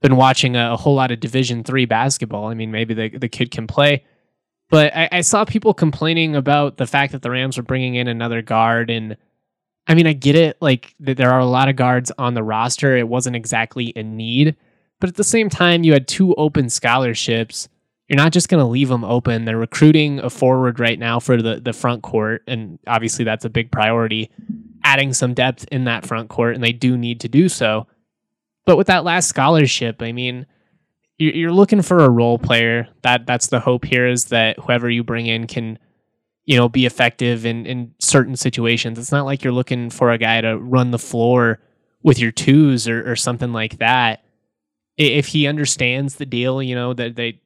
been 0.01 0.15
watching 0.15 0.55
a, 0.55 0.73
a 0.73 0.77
whole 0.77 0.95
lot 0.95 1.11
of 1.11 1.19
Division 1.19 1.63
three 1.63 1.85
basketball. 1.85 2.47
I 2.47 2.53
mean, 2.53 2.71
maybe 2.71 2.93
the 2.93 3.09
the 3.17 3.29
kid 3.29 3.51
can 3.51 3.67
play. 3.67 4.03
But 4.69 4.95
I, 4.95 5.09
I 5.11 5.21
saw 5.21 5.45
people 5.45 5.73
complaining 5.73 6.35
about 6.35 6.75
the 6.75 6.87
fact 6.87 7.13
that 7.13 7.21
the 7.21 7.31
Rams 7.31 7.55
were 7.55 7.63
bringing 7.63 7.95
in 7.95 8.09
another 8.09 8.41
guard. 8.41 8.89
And 8.89 9.15
I 9.87 9.93
mean, 9.93 10.07
I 10.07 10.11
get 10.11 10.35
it. 10.35 10.57
Like, 10.59 10.93
there 10.99 11.31
are 11.31 11.39
a 11.39 11.45
lot 11.45 11.69
of 11.69 11.77
guards 11.77 12.11
on 12.17 12.33
the 12.33 12.43
roster. 12.43 12.97
It 12.97 13.07
wasn't 13.07 13.37
exactly 13.37 13.93
a 13.95 14.03
need. 14.03 14.57
But 14.99 15.09
at 15.09 15.15
the 15.15 15.23
same 15.23 15.49
time, 15.49 15.85
you 15.85 15.93
had 15.93 16.05
two 16.05 16.35
open 16.35 16.69
scholarships. 16.69 17.69
You're 18.09 18.17
not 18.17 18.33
just 18.33 18.49
going 18.49 18.59
to 18.59 18.67
leave 18.69 18.89
them 18.89 19.05
open. 19.05 19.45
They're 19.45 19.57
recruiting 19.57 20.19
a 20.19 20.29
forward 20.29 20.81
right 20.81 20.99
now 20.99 21.21
for 21.21 21.41
the, 21.41 21.61
the 21.61 21.71
front 21.71 22.03
court. 22.03 22.43
And 22.45 22.77
obviously, 22.87 23.23
that's 23.23 23.45
a 23.45 23.49
big 23.49 23.71
priority, 23.71 24.29
adding 24.83 25.13
some 25.13 25.33
depth 25.33 25.65
in 25.71 25.85
that 25.85 26.05
front 26.05 26.27
court. 26.27 26.55
And 26.55 26.63
they 26.63 26.73
do 26.73 26.97
need 26.97 27.21
to 27.21 27.29
do 27.29 27.47
so. 27.47 27.87
But 28.67 28.75
with 28.75 28.87
that 28.87 29.05
last 29.05 29.29
scholarship, 29.29 30.01
I 30.01 30.11
mean, 30.11 30.45
you're 31.17 31.53
looking 31.53 31.81
for 31.81 31.99
a 31.99 32.09
role 32.09 32.37
player. 32.37 32.89
That 33.01 33.25
that's 33.25 33.47
the 33.47 33.61
hope 33.61 33.85
here 33.85 34.05
is 34.05 34.25
that 34.25 34.59
whoever 34.59 34.89
you 34.89 35.05
bring 35.05 35.25
in 35.25 35.47
can, 35.47 35.79
you 36.43 36.57
know, 36.57 36.67
be 36.67 36.85
effective 36.85 37.45
in 37.45 37.65
in 37.65 37.93
certain 37.99 38.35
situations. 38.35 38.99
It's 38.99 39.11
not 39.11 39.25
like 39.25 39.41
you're 39.41 39.53
looking 39.53 39.89
for 39.89 40.11
a 40.11 40.17
guy 40.17 40.41
to 40.41 40.57
run 40.57 40.91
the 40.91 40.99
floor 40.99 41.61
with 42.03 42.19
your 42.19 42.31
twos 42.31 42.89
or, 42.89 43.09
or 43.09 43.15
something 43.15 43.53
like 43.53 43.77
that. 43.77 44.25
If 44.97 45.27
he 45.27 45.47
understands 45.47 46.15
the 46.15 46.25
deal, 46.25 46.61
you 46.61 46.75
know 46.75 46.93
that 46.93 47.15
they 47.15 47.39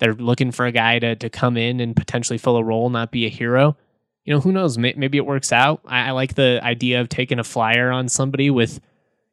they're 0.00 0.14
looking 0.14 0.50
for 0.50 0.66
a 0.66 0.72
guy 0.72 0.98
to 0.98 1.14
to 1.14 1.30
come 1.30 1.56
in 1.56 1.78
and 1.78 1.94
potentially 1.94 2.38
fill 2.38 2.56
a 2.56 2.64
role, 2.64 2.90
not 2.90 3.12
be 3.12 3.24
a 3.24 3.30
hero. 3.30 3.76
You 4.24 4.34
know, 4.34 4.40
who 4.40 4.50
knows? 4.50 4.76
Maybe 4.76 5.16
it 5.16 5.26
works 5.26 5.52
out. 5.52 5.80
I, 5.86 6.08
I 6.08 6.10
like 6.10 6.34
the 6.34 6.58
idea 6.60 7.00
of 7.00 7.08
taking 7.08 7.38
a 7.38 7.44
flyer 7.44 7.92
on 7.92 8.08
somebody 8.08 8.50
with, 8.50 8.80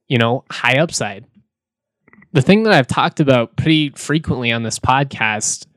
you 0.07 0.17
know, 0.17 0.43
high 0.49 0.77
upside 0.77 1.25
the 2.33 2.41
thing 2.41 2.63
that 2.63 2.73
I've 2.73 2.87
talked 2.87 3.19
about 3.19 3.55
pretty 3.55 3.91
frequently 3.91 4.51
on 4.51 4.63
this 4.63 4.79
podcast, 4.79 5.67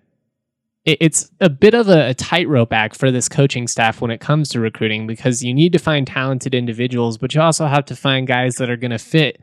it, 0.85 0.99
it's 1.01 1.31
a 1.41 1.51
bit 1.51 1.75
of 1.75 1.89
a, 1.89 2.11
a 2.11 2.15
tightrope 2.15 2.73
act 2.73 2.97
for 2.97 3.11
this 3.11 3.29
coaching 3.29 3.69
staff 3.69 4.01
when 4.01 4.11
it 4.11 4.21
comes 4.21 4.49
to 4.49 4.61
recruiting 4.61 5.07
because 5.07 5.45
you 5.45 5.55
need 5.55 5.73
to 5.75 5.79
find 5.79 6.07
talented 6.07 6.55
individuals, 6.55 7.19
but 7.19 7.35
you 7.35 7.41
also 7.41 7.67
have 7.67 7.85
to 7.85 7.95
find 7.95 8.27
guys 8.27 8.57
that 8.57 8.71
are 8.71 8.77
going 8.77 8.91
to 8.91 8.99
fit 8.99 9.41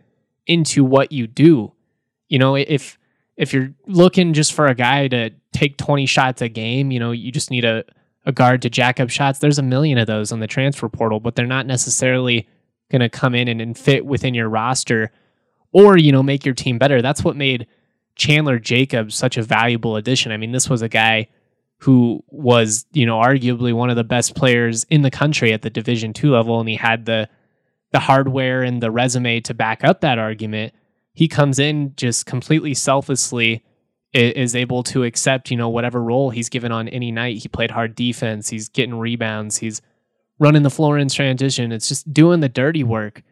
into 0.48 0.84
what 0.84 1.12
you 1.12 1.28
do. 1.28 1.72
You 2.28 2.39
know, 2.39 2.56
if 2.56 2.98
if 3.38 3.54
you're 3.54 3.74
looking 3.88 4.34
just 4.34 4.54
for 4.54 4.67
a 4.67 4.76
guy 4.76 5.08
to 5.08 5.32
take 5.54 5.78
20 5.78 6.06
shots 6.06 6.41
a 6.41 6.50
game, 6.50 6.91
you 6.91 7.00
know, 7.00 7.12
you 7.12 7.32
just 7.32 7.50
need 7.50 7.65
a, 7.65 7.84
a 8.26 8.32
guard 8.32 8.62
to 8.62 8.69
jack 8.69 9.00
up 9.00 9.10
shots. 9.10 9.39
There's 9.39 9.58
a 9.58 9.63
million 9.63 9.98
of 9.98 10.06
those 10.06 10.32
on 10.32 10.39
the 10.39 10.48
transfer 10.48 10.88
portal, 10.88 11.19
but 11.19 11.36
they're 11.36 11.48
not 11.48 11.65
necessarily 11.65 12.48
going 12.93 13.01
to 13.01 13.10
come 13.10 13.34
in 13.34 13.47
and, 13.47 13.60
and 13.60 13.77
fit 13.77 14.06
within 14.06 14.36
your 14.36 14.47
roster 14.47 15.12
or 15.73 15.97
you 15.97 16.12
know 16.12 16.23
make 16.23 16.45
your 16.45 16.53
team 16.53 16.77
better. 16.77 17.01
That's 17.01 17.23
what 17.23 17.36
made 17.36 17.67
Chandler 18.15 18.60
Jacobs 18.60 19.15
such 19.15 19.36
a 19.36 19.41
valuable 19.41 19.95
addition. 19.95 20.32
I 20.32 20.38
mean, 20.38 20.51
this 20.51 20.69
was 20.69 20.82
a 20.82 20.88
guy 20.88 21.27
who 21.79 22.23
was 22.29 22.86
you 22.93 23.06
know 23.06 23.17
arguably 23.17 23.73
one 23.73 23.89
of 23.89 23.97
the 23.97 24.03
best 24.03 24.36
players 24.36 24.86
in 24.89 25.01
the 25.01 25.12
country 25.12 25.51
at 25.51 25.63
the 25.63 25.69
Division 25.69 26.13
two 26.13 26.32
level, 26.32 26.60
and 26.60 26.69
he 26.69 26.75
had 26.75 27.06
the 27.06 27.27
the 27.91 27.99
hardware 27.99 28.62
and 28.62 28.82
the 28.82 28.91
resume 28.91 29.41
to 29.41 29.53
back 29.53 29.84
up 29.84 30.01
that 30.01 30.19
argument. 30.19 30.73
He 31.13 31.27
comes 31.27 31.60
in 31.60 31.93
just 31.95 32.25
completely 32.25 32.73
selflessly 32.73 33.63
is 34.13 34.56
able 34.56 34.84
to 34.84 35.03
accept, 35.03 35.49
you 35.49 35.58
know, 35.58 35.69
whatever 35.69 36.01
role 36.01 36.29
he's 36.29 36.49
given 36.49 36.71
on 36.71 36.88
any 36.88 37.12
night. 37.12 37.38
He 37.38 37.47
played 37.47 37.71
hard 37.71 37.95
defense, 37.95 38.49
he's 38.49 38.69
getting 38.69 38.93
rebounds, 38.93 39.58
he's 39.58 39.82
running 40.43 40.63
the 40.63 40.69
floor 40.69 40.97
in 40.97 41.08
transition. 41.08 41.71
It's 41.71 41.88
just 41.88 42.13
doing 42.13 42.41
the 42.41 42.49
dirty 42.49 42.84
work 42.84 43.23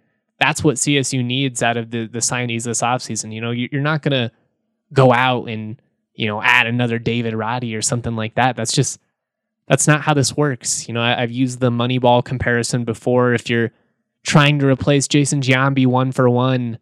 that's 0.41 0.63
what 0.63 0.77
CSU 0.77 1.23
needs 1.23 1.61
out 1.61 1.77
of 1.77 1.91
the 1.91 2.07
the 2.07 2.19
signees 2.19 2.63
this 2.63 2.81
offseason. 2.81 3.31
You 3.31 3.41
know, 3.41 3.51
you're 3.51 3.79
not 3.79 4.01
to 4.11 4.31
go 4.91 5.13
out 5.13 5.47
and 5.47 5.79
you 6.15 6.25
know 6.25 6.41
add 6.41 6.65
another 6.65 6.97
David 6.97 7.35
Roddy 7.35 7.75
or 7.75 7.81
something 7.83 8.15
like 8.15 8.33
that. 8.35 8.55
That's 8.55 8.73
just 8.73 8.99
that's 9.67 9.87
not 9.87 10.01
how 10.01 10.15
this 10.15 10.35
works. 10.35 10.87
You 10.87 10.95
know, 10.95 11.01
I, 11.01 11.21
have 11.21 11.31
used 11.31 11.59
the 11.59 11.69
Moneyball 11.69 12.25
comparison 12.25 12.83
before. 12.83 13.33
If 13.33 13.49
you're 13.51 13.71
trying 14.23 14.57
to 14.59 14.67
replace 14.67 15.07
Jason 15.07 15.41
Giambi 15.41 15.85
one 15.85 16.11
for 16.11 16.27
one, 16.27 16.79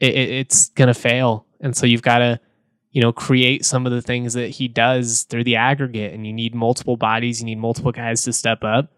it, 0.00 0.14
it, 0.14 0.30
it's 0.30 0.70
to 0.70 0.94
fail, 0.94 1.44
and 1.60 1.76
so 1.76 1.84
you've 1.84 2.00
got 2.00 2.18
to 2.18 2.40
you 2.92 3.02
know 3.02 3.12
create 3.12 3.66
some 3.66 3.84
of 3.84 3.92
the 3.92 4.00
things 4.00 4.32
that 4.32 4.48
he 4.48 4.68
does 4.68 5.24
through 5.24 5.44
the 5.44 5.56
aggregate, 5.56 6.14
and 6.14 6.26
you 6.26 6.32
need 6.32 6.54
multiple 6.54 6.96
bodies, 6.96 7.40
you 7.40 7.46
need 7.46 7.58
multiple 7.58 7.92
guys 7.92 8.22
to 8.22 8.32
step 8.32 8.64
up, 8.64 8.90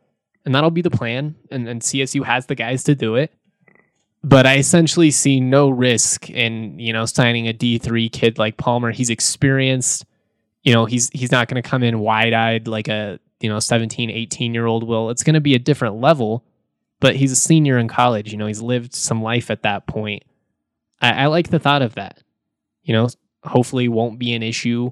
and 0.49 0.55
that'll 0.55 0.71
be 0.71 0.81
the 0.83 0.91
plan. 0.91 1.35
And, 1.51 1.69
and 1.69 1.83
CSU 1.83 2.25
has 2.25 2.47
the 2.47 2.55
guys 2.55 2.85
to 2.85 2.95
do 2.95 3.17
it 3.17 3.33
but 4.25 4.47
I 4.47 4.57
essentially 4.57 5.11
see 5.11 5.41
no 5.41 5.69
risk 5.69 6.29
in 6.31 6.79
you 6.79 6.93
know 6.93 7.07
signing 7.07 7.47
a 7.49 7.53
D 7.53 7.79
three 7.79 8.09
kid 8.09 8.39
like 8.39 8.57
Palmer. 8.57 8.91
He's 8.91 9.11
experienced. 9.11 10.05
You 10.63 10.75
know, 10.75 10.87
he's 10.87 11.09
he's 11.11 11.33
not 11.33 11.49
going 11.49 11.63
to 11.63 11.69
come 11.69 11.83
in 11.83 12.01
wide 12.01 12.33
eyed 12.33 12.67
like 12.67 12.89
a 12.89 13.21
you 13.41 13.49
know 13.49 13.61
17, 13.61 14.11
18 14.11 14.55
year 14.55 14.67
old 14.67 14.87
will. 14.87 15.11
It's 15.11 15.23
going 15.23 15.35
to 15.35 15.41
be 15.41 15.55
a 15.55 15.59
different 15.59 15.97
level, 15.97 16.45
but 17.01 17.17
he's 17.17 17.33
a 17.33 17.37
senior 17.37 17.79
in 17.79 17.89
college. 17.89 18.33
You 18.33 18.39
know, 18.39 18.47
he's 18.47 18.61
lived 18.61 18.95
some 18.95 19.23
life 19.23 19.51
at 19.51 19.63
that 19.63 19.87
point. 19.87 20.25
I, 21.01 21.25
I 21.25 21.27
like 21.27 21.49
the 21.49 21.61
thought 21.61 21.83
of 21.83 21.95
that. 21.95 22.23
You 22.83 22.95
know, 22.95 23.09
hopefully 23.45 23.89
won't 23.89 24.19
be 24.19 24.35
an 24.35 24.43
issue. 24.43 24.91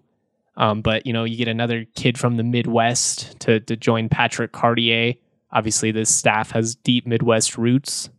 Um, 0.57 0.81
but 0.81 1.05
you 1.05 1.13
know, 1.13 1.25
you 1.25 1.37
get 1.37 1.49
another 1.49 1.85
kid 1.97 2.17
from 2.17 2.37
the 2.37 2.45
Midwest 2.45 3.41
to 3.41 3.59
to 3.61 3.77
join 3.77 4.09
Patrick 4.09 4.53
Cartier. 4.53 5.15
Obviously, 5.53 5.91
this 5.91 6.15
staff 6.15 6.51
has 6.51 6.75
deep 6.75 7.07
Midwest 7.07 7.57
roots. 7.57 8.11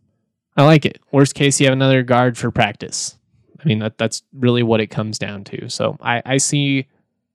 I 0.56 0.64
like 0.64 0.84
it. 0.84 1.00
Worst 1.12 1.34
case, 1.34 1.60
you 1.60 1.66
have 1.66 1.72
another 1.72 2.02
guard 2.02 2.36
for 2.36 2.50
practice. 2.50 3.16
I 3.60 3.66
mean, 3.66 3.78
that 3.80 3.98
that's 3.98 4.22
really 4.32 4.62
what 4.62 4.80
it 4.80 4.88
comes 4.88 5.18
down 5.18 5.44
to. 5.44 5.68
So 5.68 5.96
I, 6.00 6.22
I 6.24 6.36
see 6.38 6.86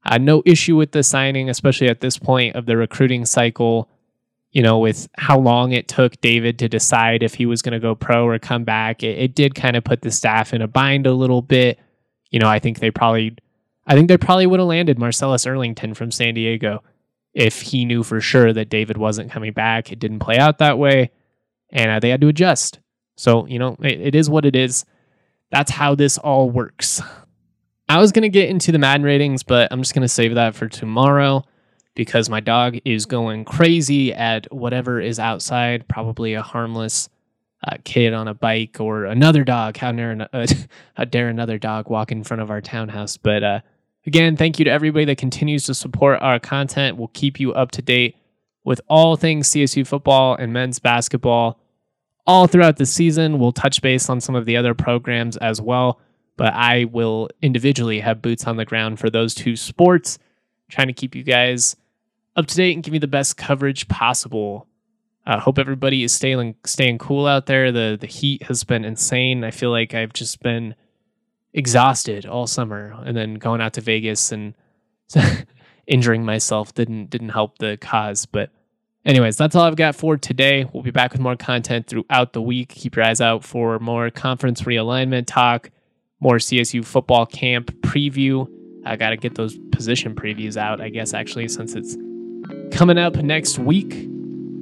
uh, 0.05 0.17
no 0.17 0.43
issue 0.45 0.75
with 0.75 0.91
the 0.91 1.03
signing, 1.03 1.49
especially 1.49 1.87
at 1.87 2.01
this 2.01 2.17
point 2.17 2.55
of 2.55 2.65
the 2.65 2.75
recruiting 2.77 3.25
cycle. 3.25 3.89
You 4.51 4.61
know, 4.61 4.77
with 4.77 5.07
how 5.17 5.39
long 5.39 5.71
it 5.71 5.87
took 5.87 6.19
David 6.21 6.59
to 6.59 6.69
decide 6.69 7.23
if 7.23 7.33
he 7.33 7.45
was 7.45 7.61
going 7.61 7.73
to 7.73 7.79
go 7.79 7.95
pro 7.95 8.27
or 8.27 8.37
come 8.37 8.63
back, 8.63 9.01
it, 9.01 9.17
it 9.17 9.35
did 9.35 9.55
kind 9.55 9.75
of 9.75 9.83
put 9.83 10.01
the 10.01 10.11
staff 10.11 10.53
in 10.53 10.61
a 10.61 10.67
bind 10.67 11.07
a 11.07 11.13
little 11.13 11.41
bit. 11.41 11.79
You 12.29 12.39
know, 12.39 12.47
I 12.47 12.59
think 12.59 12.79
they 12.79 12.91
probably, 12.91 13.35
I 13.87 13.95
think 13.95 14.09
they 14.09 14.17
probably 14.17 14.45
would 14.45 14.59
have 14.59 14.67
landed 14.67 14.99
Marcellus 14.99 15.45
Earlington 15.45 15.95
from 15.95 16.11
San 16.11 16.35
Diego 16.35 16.83
if 17.33 17.61
he 17.61 17.85
knew 17.85 18.03
for 18.03 18.21
sure 18.21 18.53
that 18.53 18.69
David 18.69 18.97
wasn't 18.97 19.31
coming 19.31 19.53
back. 19.53 19.91
It 19.91 19.99
didn't 19.99 20.19
play 20.19 20.37
out 20.37 20.59
that 20.59 20.77
way, 20.77 21.11
and 21.69 21.91
uh, 21.91 21.99
they 21.99 22.09
had 22.09 22.21
to 22.21 22.27
adjust. 22.27 22.79
So, 23.15 23.45
you 23.47 23.59
know, 23.59 23.75
it, 23.81 23.99
it 23.99 24.15
is 24.15 24.29
what 24.29 24.45
it 24.45 24.55
is. 24.55 24.85
That's 25.51 25.71
how 25.71 25.95
this 25.95 26.17
all 26.17 26.49
works. 26.49 27.01
I 27.89 27.99
was 27.99 28.11
going 28.11 28.23
to 28.23 28.29
get 28.29 28.49
into 28.49 28.71
the 28.71 28.79
Madden 28.79 29.05
ratings, 29.05 29.43
but 29.43 29.67
I'm 29.71 29.81
just 29.81 29.93
going 29.93 30.03
to 30.03 30.07
save 30.07 30.35
that 30.35 30.55
for 30.55 30.67
tomorrow 30.67 31.43
because 31.95 32.29
my 32.29 32.39
dog 32.39 32.77
is 32.85 33.05
going 33.05 33.45
crazy 33.45 34.13
at 34.13 34.51
whatever 34.51 34.99
is 34.99 35.19
outside, 35.19 35.87
probably 35.87 36.33
a 36.33 36.41
harmless 36.41 37.09
uh, 37.67 37.77
kid 37.83 38.13
on 38.13 38.27
a 38.27 38.33
bike 38.33 38.77
or 38.79 39.05
another 39.05 39.43
dog. 39.43 39.77
How 39.77 39.91
dare, 39.91 40.27
uh, 40.33 40.47
how 40.95 41.05
dare 41.05 41.29
another 41.29 41.57
dog 41.57 41.89
walk 41.89 42.11
in 42.11 42.23
front 42.23 42.41
of 42.41 42.49
our 42.49 42.61
townhouse? 42.61 43.17
But 43.17 43.43
uh, 43.43 43.59
again, 44.05 44.37
thank 44.37 44.59
you 44.59 44.65
to 44.65 44.71
everybody 44.71 45.05
that 45.05 45.17
continues 45.17 45.65
to 45.65 45.73
support 45.73 46.21
our 46.21 46.39
content. 46.39 46.97
We'll 46.97 47.09
keep 47.09 47.39
you 47.39 47.53
up 47.53 47.71
to 47.71 47.81
date 47.81 48.15
with 48.63 48.81
all 48.87 49.15
things 49.15 49.49
CSU 49.49 49.85
football 49.85 50.35
and 50.35 50.53
men's 50.53 50.79
basketball 50.79 51.59
all 52.25 52.47
throughout 52.47 52.77
the 52.77 52.85
season. 52.85 53.39
We'll 53.39 53.51
touch 53.51 53.81
base 53.81 54.09
on 54.09 54.21
some 54.21 54.35
of 54.35 54.45
the 54.45 54.57
other 54.57 54.73
programs 54.73 55.37
as 55.37 55.61
well, 55.61 55.99
but 56.37 56.53
I 56.53 56.85
will 56.85 57.29
individually 57.41 57.99
have 57.99 58.21
boots 58.21 58.45
on 58.47 58.57
the 58.57 58.65
ground 58.65 58.99
for 58.99 59.09
those 59.09 59.33
two 59.33 59.55
sports, 59.55 60.17
trying 60.69 60.87
to 60.87 60.93
keep 60.93 61.15
you 61.15 61.23
guys 61.23 61.75
up 62.35 62.47
to 62.47 62.55
date 62.55 62.73
and 62.73 62.83
give 62.83 62.93
you 62.93 62.99
the 62.99 63.07
best 63.07 63.37
coverage 63.37 63.87
possible. 63.87 64.67
I 65.25 65.33
uh, 65.33 65.39
hope 65.39 65.57
everybody 65.57 66.03
is 66.03 66.13
staying 66.13 66.55
staying 66.65 66.97
cool 66.97 67.27
out 67.27 67.45
there. 67.45 67.71
The 67.71 67.97
the 67.99 68.07
heat 68.07 68.43
has 68.43 68.63
been 68.65 68.83
insane. 68.83 69.43
I 69.45 69.51
feel 69.51 69.71
like 69.71 69.93
I've 69.93 70.11
just 70.11 70.41
been 70.41 70.75
exhausted 71.53 72.25
all 72.25 72.47
summer, 72.47 72.95
and 73.05 73.15
then 73.15 73.35
going 73.35 73.61
out 73.61 73.73
to 73.73 73.81
Vegas 73.81 74.31
and 74.31 74.55
injuring 75.87 76.25
myself 76.25 76.73
didn't 76.73 77.09
didn't 77.09 77.29
help 77.29 77.57
the 77.59 77.77
cause. 77.77 78.25
But 78.25 78.49
Anyways, 79.05 79.35
that's 79.35 79.53
all 79.55 79.63
I've 79.63 79.75
got 79.75 79.95
for 79.95 80.15
today. 80.15 80.65
We'll 80.71 80.83
be 80.83 80.91
back 80.91 81.11
with 81.11 81.19
more 81.19 81.35
content 81.35 81.87
throughout 81.87 82.31
the 82.31 82.41
week. 82.41 82.69
Keep 82.69 82.95
your 82.95 83.03
eyes 83.03 83.19
out 83.19 83.43
for 83.43 83.77
more 83.79 84.09
conference 84.09 84.61
realignment 84.61 85.25
talk, 85.27 85.71
more 86.21 86.37
CSU 86.37 86.85
football 86.85 87.25
camp 87.25 87.71
preview. 87.81 88.47
I 88.85 88.95
got 88.95 89.09
to 89.09 89.17
get 89.17 89.35
those 89.35 89.57
position 89.71 90.15
previews 90.15 90.55
out, 90.55 90.79
I 90.79 90.87
guess, 90.89 91.13
actually, 91.13 91.49
since 91.49 91.75
it's 91.75 91.97
coming 92.71 92.97
up 92.97 93.15
next 93.17 93.59
week. 93.59 93.93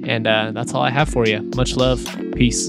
And 0.04 0.26
uh, 0.26 0.50
that's 0.52 0.74
all 0.74 0.82
I 0.82 0.90
have 0.90 1.08
for 1.08 1.26
you. 1.26 1.48
Much 1.54 1.76
love. 1.76 2.04
Peace. 2.34 2.68